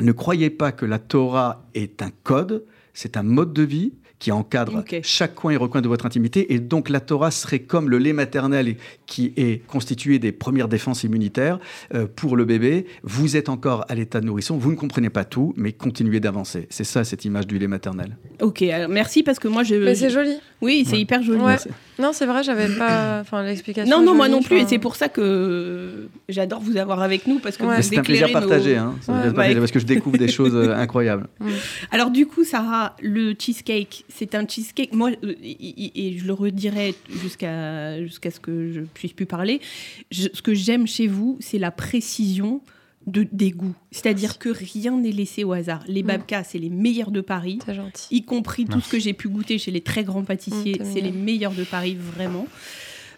ne 0.01 0.11
croyez 0.11 0.51
pas 0.51 0.71
que 0.71 0.85
la 0.85 0.99
Torah 0.99 1.65
est 1.73 2.03
un 2.03 2.11
code, 2.23 2.63
c'est 2.93 3.17
un 3.17 3.23
mode 3.23 3.53
de 3.53 3.63
vie 3.63 3.93
qui 4.25 4.31
encadre 4.31 4.83
chaque 5.03 5.35
coin 5.35 5.51
et 5.51 5.55
recoin 5.55 5.81
de 5.83 5.87
votre 5.87 6.07
intimité. 6.07 6.51
Et 6.55 6.57
donc 6.57 6.89
la 6.89 6.99
Torah 6.99 7.29
serait 7.29 7.59
comme 7.59 7.91
le 7.91 7.99
lait 7.99 8.11
maternel 8.11 8.75
qui 9.05 9.31
est 9.37 9.63
constitué 9.67 10.17
des 10.17 10.31
premières 10.31 10.67
défenses 10.67 11.03
immunitaires 11.03 11.59
euh, 11.93 12.07
pour 12.15 12.35
le 12.35 12.43
bébé. 12.43 12.87
Vous 13.03 13.37
êtes 13.37 13.49
encore 13.49 13.85
à 13.87 13.93
l'état 13.93 14.21
de 14.21 14.25
nourrisson, 14.25 14.57
vous 14.57 14.71
ne 14.71 14.75
comprenez 14.75 15.11
pas 15.11 15.25
tout, 15.25 15.53
mais 15.57 15.73
continuez 15.73 16.19
d'avancer. 16.19 16.65
C'est 16.71 16.85
ça 16.85 17.03
cette 17.03 17.23
image 17.23 17.45
du 17.45 17.59
lait 17.59 17.67
maternel. 17.67 18.17
Ok, 18.41 18.63
alors 18.63 18.89
merci 18.89 19.21
parce 19.21 19.37
que 19.37 19.47
moi 19.47 19.61
je. 19.61 19.75
Mais 19.75 19.93
c'est 19.93 20.09
joli. 20.09 20.33
Oui, 20.61 20.87
c'est 20.89 20.99
hyper 20.99 21.21
joli. 21.21 21.41
Ouais. 21.41 21.57
Non, 21.99 22.11
c'est 22.11 22.25
vrai, 22.25 22.41
j'avais 22.41 22.67
pas. 22.75 23.19
Enfin, 23.21 23.43
l'explication. 23.43 23.95
Non, 23.95 24.03
non, 24.03 24.15
moi 24.15 24.25
jolie, 24.25 24.37
non 24.37 24.41
plus, 24.43 24.57
et 24.57 24.65
c'est 24.65 24.79
pour 24.79 24.95
ça 24.95 25.07
que 25.07 26.07
j'adore 26.29 26.61
vous 26.61 26.77
avoir 26.77 27.01
avec 27.03 27.27
nous 27.27 27.37
parce 27.39 27.57
que 27.57 27.63
Ouais. 27.63 27.75
vous 27.77 27.81
C'est 27.83 27.97
un 27.97 28.01
plaisir 28.01 28.25
éclairez 28.27 28.43
nos- 28.45 28.49
partagé, 28.49 28.75
hein. 28.77 28.95
Un 29.07 29.13
plaisir 29.13 29.33
partagé 29.35 29.59
parce 29.59 29.71
que 29.71 29.79
je 29.79 29.85
découvre 29.85 30.17
des 30.17 30.27
choses 30.29 30.55
euh, 30.55 30.73
incroyables. 30.75 31.27
Alors 31.91 32.09
du 32.09 32.25
coup, 32.25 32.43
Sarah, 32.43 32.95
le 33.01 33.33
cheesecake, 33.37 34.05
c'est 34.17 34.35
un 34.35 34.47
cheesecake. 34.47 34.93
Moi, 34.93 35.11
euh, 35.23 35.33
et, 35.43 36.17
je 36.17 36.25
le 36.25 36.33
redirai 36.33 36.95
jusqu'à 37.21 38.01
jusqu'à 38.03 38.31
ce 38.31 38.39
que 38.39 38.71
je 38.71 38.81
puisse 38.81 39.13
plus 39.13 39.25
parler. 39.25 39.59
Je- 40.11 40.29
ce 40.33 40.41
que 40.41 40.53
j'aime 40.53 40.87
chez 40.87 41.07
vous, 41.07 41.37
c'est 41.41 41.59
la 41.59 41.71
précision 41.71 42.61
de 43.07 43.27
des 43.31 43.51
goûts. 43.51 43.75
C'est-à-dire 43.91 44.39
que 44.39 44.49
rien 44.49 44.97
n'est 44.99 45.11
laissé 45.11 45.43
au 45.43 45.53
hasard. 45.53 45.83
Les 45.87 46.01
Mm. 46.01 46.07
babkas, 46.07 46.43
c'est 46.45 46.57
les 46.57 46.71
meilleurs 46.71 47.11
de 47.11 47.21
Paris. 47.21 47.59
C'est 47.65 47.75
gentil. 47.75 48.07
y 48.15 48.23
compris 48.23 48.65
tout 48.65 48.71
Merci. 48.77 48.87
ce 48.87 48.91
que 48.95 48.99
j'ai 48.99 49.13
pu 49.13 49.29
goûter 49.29 49.57
chez 49.59 49.69
les 49.71 49.81
très 49.81 50.03
grands 50.03 50.23
pâtissiers, 50.23 50.77
Mm, 50.79 50.85
c'est 50.91 51.01
les 51.01 51.11
meilleurs 51.11 51.53
de 51.53 51.63
Paris, 51.63 51.95
vraiment. 51.99 52.47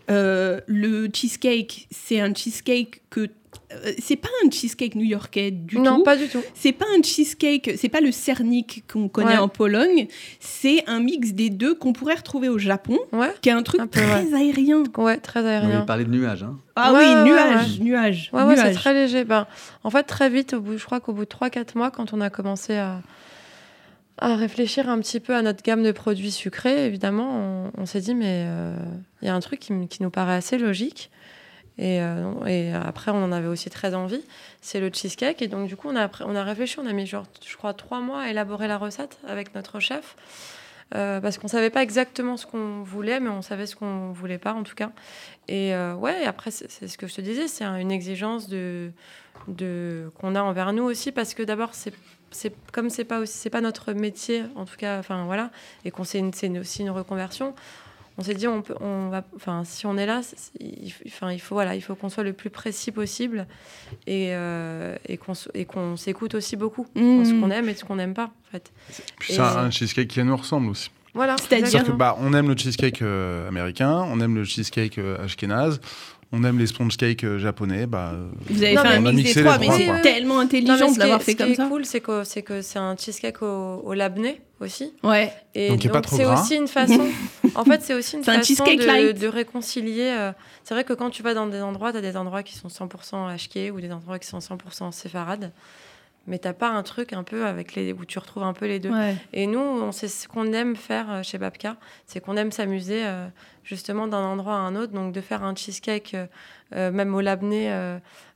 Euh, 0.10 0.60
le 0.68 1.10
cheesecake, 1.14 1.88
c'est 1.92 2.20
un 2.20 2.34
cheesecake 2.34 3.02
que. 3.10 3.30
Euh, 3.74 3.92
c'est 4.00 4.16
pas 4.16 4.30
un 4.46 4.50
cheesecake 4.50 4.96
new-yorkais 4.96 5.52
du 5.52 5.78
non, 5.80 5.98
tout. 5.98 6.04
pas 6.04 6.16
du 6.16 6.28
tout. 6.30 6.42
C'est 6.54 6.72
pas 6.72 6.86
un 6.98 7.02
cheesecake, 7.04 7.72
c'est 7.78 7.90
pas 7.90 8.00
le 8.00 8.12
cernik 8.12 8.84
qu'on 8.92 9.10
connaît 9.10 9.32
Ouais. 9.34 9.38
en 9.38 9.50
Pologne. 9.50 10.08
C'est 10.40 10.88
un 10.88 11.00
mix 11.02 11.34
des 11.34 11.50
deux 11.50 11.76
qu'on 11.76 11.92
pourrait 11.94 12.16
retrouver 12.16 12.48
au 12.50 12.58
Japon, 12.58 12.98
Ouais. 13.12 13.34
qui 13.42 13.50
est 13.50 13.54
un 13.54 13.64
truc 13.64 13.82
Un 13.82 13.88
peu, 13.88 14.00
très 14.00 14.34
aérien. 14.34 14.84
Ouais, 14.98 15.18
très 15.18 15.42
On 15.42 15.46
aérien. 15.46 15.78
avait 15.78 15.86
parlé 15.86 16.06
de 16.06 16.12
nuages. 16.12 16.44
Hein. 16.44 16.58
Ah 16.78 16.94
Ouais, 16.94 17.00
oui, 17.00 17.06
ouais, 17.14 17.24
nuage, 17.26 17.80
nuage, 17.82 18.30
Ouais, 18.34 18.44
ouais, 18.44 18.56
c'est 18.56 18.72
très 18.74 18.94
léger. 18.94 19.24
Ben, 19.26 19.48
en 19.84 19.90
fait, 19.90 20.04
très 20.04 20.30
vite, 20.30 20.54
au 20.54 20.62
bout, 20.62 20.78
je 20.78 20.86
crois 20.86 21.00
qu'au 21.00 21.12
bout 21.14 21.26
de 21.26 21.30
3-4 21.30 21.76
mois, 21.78 21.92
quand 21.92 22.14
on 22.14 22.22
a 22.22 22.30
commencé 22.30 22.76
à, 22.78 23.02
à 24.20 24.36
réfléchir 24.36 24.90
un 24.90 25.00
petit 25.00 25.20
peu 25.20 25.36
à 25.36 25.42
notre 25.42 25.62
gamme 25.62 25.84
de 25.84 25.92
produits 25.92 26.32
sucrés, 26.32 26.86
évidemment, 26.86 27.70
on, 27.76 27.82
on 27.82 27.86
s'est 27.86 28.02
dit, 28.02 28.16
mais 28.16 28.46
euh, 28.48 28.76
il 29.22 29.26
y 29.28 29.30
a 29.30 29.36
un 29.36 29.40
truc 29.42 29.60
qui 29.60 30.02
nous 30.04 30.10
paraît 30.10 30.36
assez 30.36 30.58
logique. 30.58 31.12
Et, 31.80 32.02
euh, 32.02 32.46
et 32.46 32.74
après, 32.74 33.12
on 33.12 33.24
en 33.24 33.32
avait 33.32 33.48
aussi 33.48 33.70
très 33.70 33.94
envie. 33.94 34.24
C'est 34.62 34.80
le 34.80 34.90
cheesecake. 34.92 35.42
Et 35.42 35.48
donc, 35.48 35.68
du 35.68 35.76
coup, 35.76 35.90
on 35.90 35.96
a, 35.96 36.44
réfléchi. 36.44 36.80
On 36.80 36.86
a 36.86 36.94
mis, 36.94 37.06
genre, 37.06 37.26
je 37.48 37.56
crois, 37.56 37.74
trois 37.74 38.00
mois 38.00 38.22
à 38.22 38.30
élaborer 38.30 38.68
la 38.68 38.78
recette 38.78 39.20
avec 39.28 39.54
notre 39.56 39.80
chef. 39.80 40.16
Euh, 40.96 41.20
parce 41.20 41.38
qu'on 41.38 41.50
savait 41.50 41.70
pas 41.70 41.84
exactement 41.84 42.38
ce 42.38 42.46
qu'on 42.46 42.82
voulait, 42.82 43.20
mais 43.20 43.30
on 43.30 43.42
savait 43.42 43.66
ce 43.66 43.76
qu'on 43.76 44.12
voulait 44.12 44.38
pas, 44.38 44.54
en 44.54 44.64
tout 44.64 44.76
cas. 44.76 44.92
Et 45.50 45.76
euh, 45.76 45.94
ouais, 45.96 46.26
après, 46.26 46.50
c'est 46.50 46.88
ce 46.88 46.98
que 46.98 47.08
je 47.08 47.16
te 47.16 47.22
disais, 47.22 47.48
c'est 47.50 47.66
un- 47.66 47.76
une 47.78 47.92
exigence 47.92 48.48
qu'on 48.48 50.36
a 50.36 50.42
envers 50.42 50.72
nous 50.72 50.84
aussi, 50.84 51.12
parce 51.12 51.34
que 51.34 51.44
d'abord, 51.44 51.72
comme 52.72 52.90
c'est 52.90 53.04
pas 53.04 53.22
pas 53.52 53.62
notre 53.62 53.92
métier, 53.94 54.44
en 54.56 54.64
tout 54.64 54.78
cas, 54.78 54.98
enfin 55.00 55.26
voilà, 55.26 55.52
et 55.84 55.92
qu'on 55.92 56.06
c'est 56.06 56.22
aussi 56.58 56.82
une 56.84 56.90
reconversion. 56.90 57.54
On 58.20 58.24
s'est 58.24 58.34
dit, 58.34 58.48
on 58.48 58.64
peut, 58.64 58.74
on 58.82 59.10
va, 59.10 59.24
enfin, 59.36 59.64
si 59.64 59.86
on 59.86 59.96
est 59.98 60.08
là, 60.08 60.22
il, 60.60 60.92
enfin, 61.06 61.32
il 61.32 61.40
faut 61.40 61.54
voilà, 61.54 61.76
il 61.76 61.82
faut 61.82 61.94
qu'on 61.94 62.10
soit 62.10 62.24
le 62.24 62.34
plus 62.34 62.50
précis 62.50 62.92
possible 62.92 63.46
et, 64.08 64.30
euh, 64.32 64.96
et 65.08 65.18
qu'on 65.18 65.34
s- 65.34 65.50
et 65.54 65.66
qu'on 65.66 65.96
s'écoute 65.98 66.34
aussi 66.34 66.56
beaucoup, 66.56 66.88
Mmh. 66.96 67.26
ce 67.26 67.32
qu'on 67.40 67.52
aime 67.52 67.70
et 67.70 67.76
ce 67.76 67.86
qu'on 67.86 67.98
n'aime 67.98 68.16
pas, 68.16 68.26
en 68.26 68.52
fait. 68.52 68.72
Puis 69.20 69.34
c'est 69.34 69.40
un, 69.40 69.70
cheesecake 69.70 70.08
qui 70.08 70.24
nous 70.24 70.36
ressemble 70.36 70.70
aussi. 70.72 70.90
Voilà. 71.14 71.36
C'est-à-dire 71.38 71.84
que 71.84 71.92
bah, 71.92 72.18
on 72.20 72.34
aime 72.34 72.48
le 72.50 72.58
cheesecake 72.58 73.02
euh, 73.04 73.48
américain, 73.48 74.04
on 74.12 74.20
aime 74.20 74.36
le 74.36 74.44
cheesecake 74.44 74.98
euh, 74.98 75.24
ashkénaze, 75.24 75.80
on 76.32 76.44
aime 76.44 76.60
les 76.60 76.68
sponge 76.68 76.98
cakes 76.98 77.24
euh, 77.24 77.40
japonais. 77.40 77.86
Bah, 77.88 78.12
euh, 78.14 78.28
Vous 78.50 78.62
avez 78.62 78.76
Non, 78.76 78.82
fait 78.82 78.88
un 78.90 79.00
mix 79.00 79.14
mixé 79.16 79.34
des 79.36 79.42
trois, 79.46 79.58
mais 79.60 79.70
c'est 79.72 80.02
tellement 80.02 80.40
intelligent 80.40 80.92
de 80.92 81.00
l'avoir 81.00 81.20
qui 81.20 81.24
est- 81.24 81.26
fait 81.26 81.32
ce 81.32 81.38
qui 81.38 81.44
comme 81.44 81.52
est 81.52 81.56
ça. 81.56 81.68
cool, 81.68 81.86
c'est 81.86 82.02
que 82.02 82.24
c'est 82.24 82.42
que 82.44 82.62
c'est 82.62 82.80
un 82.80 82.96
cheesecake 82.98 83.42
au, 83.42 83.82
au 83.84 83.94
labné 83.94 84.42
aussi. 84.60 84.92
Ouais. 85.04 85.32
Et 85.56 85.70
Donc, 85.70 85.80
qui 85.80 85.88
est 85.88 85.92
pas 85.92 86.02
trop 86.02 86.18
c'est 86.18 86.26
aussi 86.26 86.56
une 86.56 86.68
façon. 86.68 87.08
en 87.56 87.66
fait, 87.66 87.82
c'est 87.82 87.94
aussi 87.94 88.16
une 88.18 88.22
un 88.22 88.24
façon 88.24 88.64
de, 88.66 89.28
réconcilier. 89.28 90.14
euh, 90.18 90.32
c'est 90.64 90.74
vrai 90.74 90.84
que 90.84 90.94
quand 90.94 91.10
tu 91.10 91.24
vas 91.24 91.34
dans 91.34 91.48
des 91.48 91.62
endroits, 91.62 91.92
tu 91.92 91.98
as 91.98 92.02
des 92.02 92.18
endroits 92.18 92.44
qui 92.44 92.56
sont 92.56 92.68
100% 92.70 93.36
HK 93.36 93.74
ou 93.74 93.82
des 93.82 93.92
endroits 93.92 94.20
qui 94.20 94.28
sont 94.28 94.40
100% 94.40 94.92
séfarades. 94.92 95.52
Mais 96.30 96.40
t'as 96.40 96.52
pas 96.54 96.68
un 96.68 96.84
truc 96.84 97.14
un 97.14 97.24
peu 97.24 97.46
avec 97.46 97.74
les 97.76 97.94
où 97.94 98.04
tu 98.04 98.20
retrouves 98.20 98.44
un 98.44 98.52
peu 98.52 98.68
les 98.68 98.80
deux. 98.80 98.92
Ouais. 98.92 99.16
Et 99.32 99.48
nous, 99.48 99.60
on 99.60 99.94
sait 99.94 100.10
ce 100.10 100.28
qu'on 100.28 100.52
aime 100.52 100.76
faire 100.76 101.10
euh, 101.10 101.24
chez 101.24 101.38
Babka, 101.38 101.78
c'est 102.06 102.20
qu'on 102.20 102.36
aime 102.36 102.52
s'amuser 102.52 103.06
euh, 103.06 103.28
justement 103.64 104.08
d'un 104.08 104.24
endroit 104.24 104.56
à 104.56 104.58
un 104.58 104.76
autre. 104.76 104.92
Donc 104.92 105.14
de 105.14 105.22
faire 105.22 105.44
un 105.44 105.56
cheesecake, 105.56 106.18
euh, 106.76 106.92
même 106.92 107.16
au 107.16 107.22
labné, 107.22 107.72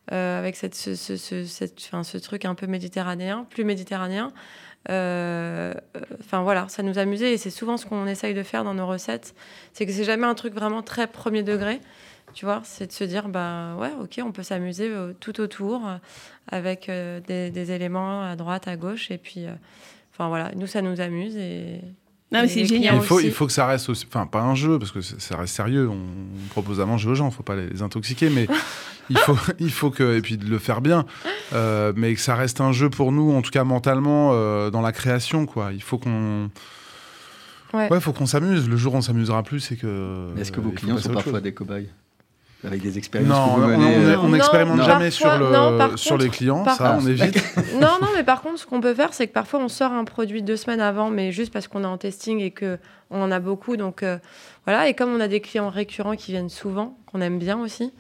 avec 0.08 0.56
cette, 0.56 0.76
ce, 0.76 0.96
ce, 0.96 1.16
ce, 1.18 1.46
cette- 1.46 1.78
enfin, 1.88 2.04
ce 2.04 2.18
truc 2.18 2.46
un 2.46 2.56
peu 2.56 2.66
méditerranéen, 2.68 3.46
plus 3.50 3.64
méditerranéen. 3.64 4.32
Euh, 4.90 5.74
Enfin 6.20 6.42
voilà, 6.44 6.68
ça 6.70 6.82
nous 6.84 6.98
amusait 6.98 7.34
et 7.34 7.38
c'est 7.38 7.50
souvent 7.50 7.78
ce 7.78 7.86
qu'on 7.86 8.08
essaye 8.08 8.34
de 8.34 8.44
faire 8.44 8.64
dans 8.64 8.74
nos 8.74 8.88
recettes. 8.88 9.36
C'est 9.74 9.86
que 9.86 9.92
c'est 9.92 10.04
jamais 10.04 10.26
un 10.26 10.36
truc 10.36 10.54
vraiment 10.54 10.82
très 10.82 11.08
premier 11.08 11.44
degré. 11.44 11.82
Tu 12.34 12.46
vois, 12.46 12.62
c'est 12.64 12.88
de 12.88 12.92
se 12.94 13.04
dire, 13.04 13.28
bah 13.28 13.76
ouais, 13.78 13.92
ok, 14.02 14.22
on 14.24 14.32
peut 14.32 14.44
s'amuser 14.44 14.88
euh, 14.90 15.14
tout 15.20 15.42
autour 15.42 15.86
euh, 15.86 15.98
avec 16.48 16.90
des, 16.90 17.52
des 17.52 17.72
éléments 17.72 18.24
à 18.24 18.36
droite, 18.36 18.68
à 18.68 18.78
gauche. 18.78 19.12
Et 19.12 19.18
puis, 19.18 19.46
enfin 20.14 20.30
voilà, 20.30 20.52
nous, 20.56 20.68
ça 20.68 20.82
nous 20.82 21.02
amuse. 21.02 21.36
Et, 21.36 21.82
Non, 22.32 22.42
mais 22.42 22.48
c'est 22.48 22.66
génial. 22.66 22.96
il, 22.96 23.02
faut, 23.02 23.16
aussi. 23.16 23.28
il 23.28 23.34
faut 23.34 23.46
que 23.46 23.52
ça 23.52 23.66
reste 23.66 23.90
aussi. 23.90 24.06
Enfin, 24.08 24.26
pas 24.26 24.42
un 24.42 24.56
jeu, 24.56 24.80
parce 24.80 24.92
que 24.92 25.02
ça 25.02 25.36
reste 25.36 25.54
sérieux. 25.54 25.90
On 25.90 26.48
propose 26.50 26.80
à 26.80 26.86
manger 26.86 27.10
aux 27.10 27.16
gens, 27.16 27.28
il 27.30 27.34
faut 27.34 27.44
pas 27.44 27.58
les, 27.58 27.68
les 27.68 27.82
intoxiquer, 27.82 28.30
mais 28.30 28.48
il 29.10 29.18
faut, 29.18 29.38
il 29.60 29.72
faut 29.72 29.90
que. 29.90 30.18
Et 30.18 30.22
puis 30.22 30.38
de 30.38 30.46
le 30.46 30.58
faire 30.58 30.80
bien. 30.82 31.06
Euh, 31.54 31.92
mais 31.96 32.14
que 32.14 32.22
ça 32.22 32.36
reste 32.36 32.62
un 32.62 32.72
jeu 32.72 32.90
pour 32.90 33.12
nous, 33.12 33.34
en 33.34 33.42
tout 33.42 33.52
cas 33.52 33.66
mentalement, 33.66 34.32
euh, 34.34 34.70
dans 34.70 34.82
la 34.82 34.94
création, 34.94 35.46
quoi. 35.46 35.72
Il 35.74 35.84
faut 35.84 35.98
qu'on. 35.98 36.50
Ouais. 37.74 37.92
Ouais, 37.92 38.00
faut 38.00 38.14
qu'on 38.14 38.26
s'amuse. 38.26 38.70
Le 38.70 38.78
jour 38.78 38.94
où 38.94 38.98
on 38.98 39.02
s'amusera 39.02 39.44
plus, 39.44 39.60
c'est 39.60 39.76
que. 39.76 40.28
Est-ce 40.38 40.52
que 40.52 40.62
vos 40.62 40.72
clients 40.72 40.98
sont 40.98 41.12
parfois 41.12 41.34
chose. 41.34 41.42
des 41.42 41.54
cobayes? 41.54 41.90
Avec 42.64 42.82
des 42.82 42.98
expériences 42.98 43.30
Non, 43.30 43.46
que 43.46 43.50
on 43.50 43.56
vous 43.56 43.68
menez 43.68 43.86
on- 43.86 44.02
euh, 44.02 44.16
on 44.22 44.30
n'expérimente 44.30 44.78
parfois- 44.78 44.94
jamais 44.94 45.12
sur, 45.12 45.36
le, 45.38 45.52
non, 45.52 45.78
par 45.78 45.98
sur 45.98 46.18
les 46.18 46.30
clients, 46.30 46.64
ça 46.64 46.72
contre- 46.78 47.04
on 47.04 47.08
évite. 47.08 47.36
non, 47.82 47.98
non, 48.02 48.08
mais 48.16 48.24
par 48.24 48.42
contre, 48.42 48.60
ce 48.60 48.66
qu'on 48.68 48.82
peut 48.82 48.94
faire, 48.94 49.14
c'est 49.14 49.26
que 49.28 49.34
parfois 49.34 49.60
on 49.62 49.68
sort 49.68 49.92
un 49.94 50.04
produit 50.04 50.44
deux 50.44 50.58
semaines 50.58 50.80
avant, 50.82 51.10
mais 51.10 51.32
juste 51.32 51.52
parce 51.52 51.68
qu'on 51.68 51.84
est 51.84 51.88
en 51.88 51.98
testing 51.98 52.40
et 52.40 52.52
que 52.52 52.78
on 53.10 53.22
en 53.22 53.32
a 53.32 53.40
beaucoup. 53.40 53.78
Donc 53.78 54.04
euh, 54.04 54.18
voilà, 54.66 54.88
et 54.88 54.94
comme 54.94 55.10
on 55.12 55.20
a 55.20 55.28
des 55.28 55.42
clients 55.42 55.70
récurrents 55.70 56.16
qui 56.16 56.32
viennent 56.34 56.50
souvent, 56.50 56.98
qu'on 57.12 57.22
aime 57.22 57.40
bien 57.40 57.58
aussi. 57.60 57.92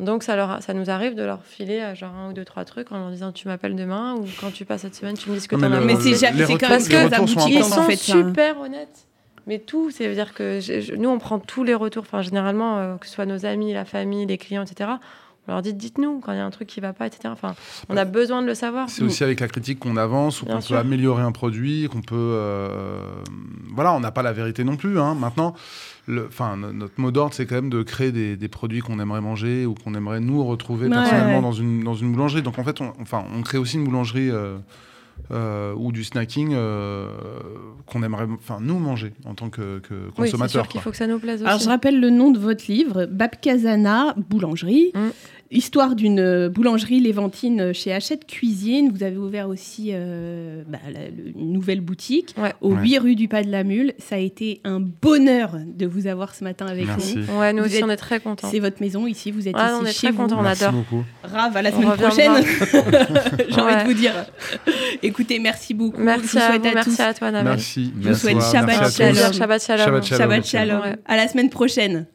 Donc 0.00 0.22
ça, 0.24 0.34
leur, 0.36 0.60
ça 0.62 0.74
nous 0.74 0.90
arrive 0.90 1.14
de 1.14 1.22
leur 1.22 1.44
filer 1.44 1.80
euh, 1.80 1.94
genre 1.94 2.12
un 2.14 2.30
ou 2.30 2.32
deux, 2.32 2.44
trois 2.44 2.64
trucs 2.64 2.90
en 2.92 2.98
leur 2.98 3.10
disant 3.10 3.30
tu 3.32 3.46
m'appelles 3.48 3.76
demain 3.76 4.14
ou 4.14 4.26
quand 4.40 4.52
tu 4.52 4.64
passes 4.64 4.82
cette 4.82 4.94
semaine, 4.96 5.16
tu 5.16 5.28
me 5.30 5.34
dis 5.36 5.40
ce 5.40 5.48
que 5.48 5.54
tu 5.56 5.64
as 5.64 5.68
Mais 5.68 5.96
c'est 5.96 6.14
ja- 6.14 6.30
les 6.30 6.38
c'est 6.46 6.52
retours- 6.54 6.58
quand 6.60 6.68
même 6.70 6.78
les 6.80 6.84
très 6.88 7.04
retours 7.04 7.28
sont 7.28 7.48
Ils 7.88 7.96
super 7.98 8.60
honnêtes. 8.60 9.06
Mais 9.46 9.58
tout, 9.58 9.90
ça 9.90 10.06
veut 10.08 10.14
dire 10.14 10.32
que 10.34 10.60
je- 10.60 10.94
nous, 10.94 11.08
on 11.08 11.18
prend 11.18 11.38
tous 11.38 11.64
les 11.64 11.74
retours, 11.74 12.02
enfin, 12.06 12.22
généralement, 12.22 12.78
euh, 12.78 12.96
que 12.96 13.06
ce 13.06 13.12
soit 13.14 13.26
nos 13.26 13.44
amis, 13.44 13.72
la 13.74 13.84
famille, 13.84 14.24
les 14.26 14.38
clients, 14.38 14.62
etc. 14.62 14.90
On 15.46 15.52
leur 15.52 15.60
dit, 15.60 15.74
dites-nous 15.74 16.20
quand 16.20 16.32
il 16.32 16.36
y 16.36 16.40
a 16.40 16.46
un 16.46 16.50
truc 16.50 16.66
qui 16.68 16.80
va 16.80 16.94
pas, 16.94 17.06
etc. 17.06 17.28
Enfin, 17.30 17.54
on 17.90 17.96
a 17.98 18.06
besoin 18.06 18.40
de 18.40 18.46
le 18.46 18.54
savoir. 18.54 18.88
C'est 18.88 19.02
aussi 19.02 19.22
avec 19.22 19.40
la 19.40 19.48
critique 19.48 19.78
qu'on 19.78 19.98
avance 19.98 20.40
ou 20.40 20.46
qu'on 20.46 20.60
peut 20.60 20.76
améliorer 20.78 21.22
un 21.22 21.32
produit, 21.32 21.86
qu'on 21.92 22.00
peut. 22.00 22.14
euh, 22.16 23.00
Voilà, 23.74 23.92
on 23.92 24.00
n'a 24.00 24.10
pas 24.10 24.22
la 24.22 24.32
vérité 24.32 24.64
non 24.64 24.76
plus. 24.76 24.98
hein. 24.98 25.14
Maintenant, 25.14 25.54
le... 26.06 26.26
enfin, 26.28 26.56
no- 26.56 26.72
notre 26.72 26.98
mot 26.98 27.10
d'ordre, 27.10 27.34
c'est 27.34 27.44
quand 27.44 27.56
même 27.56 27.68
de 27.68 27.82
créer 27.82 28.10
des, 28.12 28.36
des 28.38 28.48
produits 28.48 28.80
qu'on 28.80 28.98
aimerait 29.00 29.20
manger 29.20 29.66
ou 29.66 29.74
qu'on 29.74 29.94
aimerait 29.94 30.20
nous 30.20 30.42
retrouver 30.44 30.86
Ouais. 30.88 30.92
personnellement 30.94 31.36
Ouais. 31.36 31.42
dans, 31.42 31.52
une, 31.52 31.84
dans 31.84 31.94
une 31.94 32.10
boulangerie. 32.12 32.40
Donc 32.42 32.58
en 32.58 32.64
fait, 32.64 32.80
on, 32.80 32.94
enfin, 33.02 33.24
on 33.36 33.42
crée 33.42 33.58
aussi 33.58 33.76
une 33.76 33.84
boulangerie. 33.84 34.30
euh, 34.30 34.56
euh, 35.30 35.74
ou 35.74 35.90
du 35.90 36.04
snacking 36.04 36.50
euh, 36.52 37.08
qu'on 37.86 38.02
aimerait 38.02 38.26
enfin 38.34 38.58
nous 38.60 38.78
manger 38.78 39.12
en 39.24 39.34
tant 39.34 39.48
que, 39.48 39.78
que 39.78 39.94
Oui, 39.94 40.10
c'est 40.16 40.22
consommateur 40.22 40.50
sûr 40.64 40.68
qu'il 40.68 40.72
quoi. 40.80 40.82
faut 40.82 40.90
que 40.90 40.96
ça 40.96 41.06
nous 41.06 41.18
plaise 41.18 41.40
aussi. 41.40 41.48
Alors, 41.48 41.60
je 41.60 41.68
rappelle 41.68 41.98
le 42.00 42.10
nom 42.10 42.30
de 42.30 42.38
votre 42.38 42.64
livre, 42.70 43.06
Babkazana 43.06 44.14
Boulangerie. 44.28 44.90
Mm. 44.94 44.98
Histoire 45.50 45.94
d'une 45.94 46.48
boulangerie 46.48 47.00
léventine 47.00 47.72
chez 47.72 47.92
Hachette 47.92 48.26
Cuisine. 48.26 48.90
Vous 48.94 49.02
avez 49.02 49.16
ouvert 49.16 49.48
aussi 49.48 49.90
euh, 49.92 50.62
bah, 50.68 50.78
la- 50.92 51.08
le- 51.10 51.30
une 51.38 51.52
nouvelle 51.52 51.80
boutique 51.80 52.34
Ouais. 52.38 52.52
au 52.60 52.72
Ouais. 52.74 52.80
8 52.82 52.98
rue 52.98 53.14
du 53.14 53.28
Pas 53.28 53.42
de 53.42 53.50
la 53.50 53.62
Mule. 53.64 53.92
Ça 53.98 54.16
a 54.16 54.18
été 54.18 54.60
un 54.64 54.80
bonheur 54.80 55.56
de 55.66 55.86
vous 55.86 56.06
avoir 56.06 56.34
ce 56.34 56.42
matin 56.44 56.66
avec 56.66 56.86
Merci. 56.86 57.16
nous. 57.16 57.38
Ouais, 57.38 57.52
nous 57.52 57.60
Vous 57.60 57.66
aussi, 57.66 57.76
êtes- 57.76 57.84
on 57.84 57.90
est 57.90 57.96
très 57.96 58.20
contents. 58.20 58.48
C'est 58.50 58.58
votre 58.60 58.80
maison 58.80 59.06
ici, 59.06 59.30
vous 59.30 59.46
êtes 59.48 59.54
Ouais, 59.56 59.62
ici 59.62 59.72
on 59.80 59.84
est 59.84 59.92
chez 59.92 59.98
très 60.06 60.10
vous. 60.10 60.22
contents, 60.22 60.40
on 60.40 60.42
Merci 60.42 60.64
adore. 60.64 60.80
beaucoup. 60.80 61.04
Rave 61.22 61.56
à 61.56 61.62
la 61.62 61.70
On 61.70 61.80
semaine 61.80 61.96
prochaine. 61.96 62.32
J'ai 63.48 63.60
envie 63.60 63.74
de 63.76 63.84
vous 63.86 63.94
dire. 63.94 64.12
Écoutez, 65.02 65.38
merci 65.38 65.74
beaucoup. 65.74 65.98
Je 65.98 66.02
Merci 66.04 66.28
vous 66.28 66.38
à 66.38 66.46
souhaite 66.48 66.62
vous, 66.62 66.68
à 66.68 66.74
merci 66.74 66.90
tous 66.96 67.00
à 67.00 67.14
toi, 67.14 67.28
Annabelle. 67.28 67.52
Merci. 67.52 67.92
Je 68.00 68.08
vous 68.08 68.14
souhaite 68.14 68.42
Shabbat. 68.42 68.90
Shalom. 68.90 69.32
Shabbat 69.32 69.62
shalom. 69.62 70.02
Shabbat 70.02 70.44
shalom. 70.46 70.82
À 71.06 71.16
la 71.16 71.28
semaine 71.28 71.50
prochaine. 71.50 72.06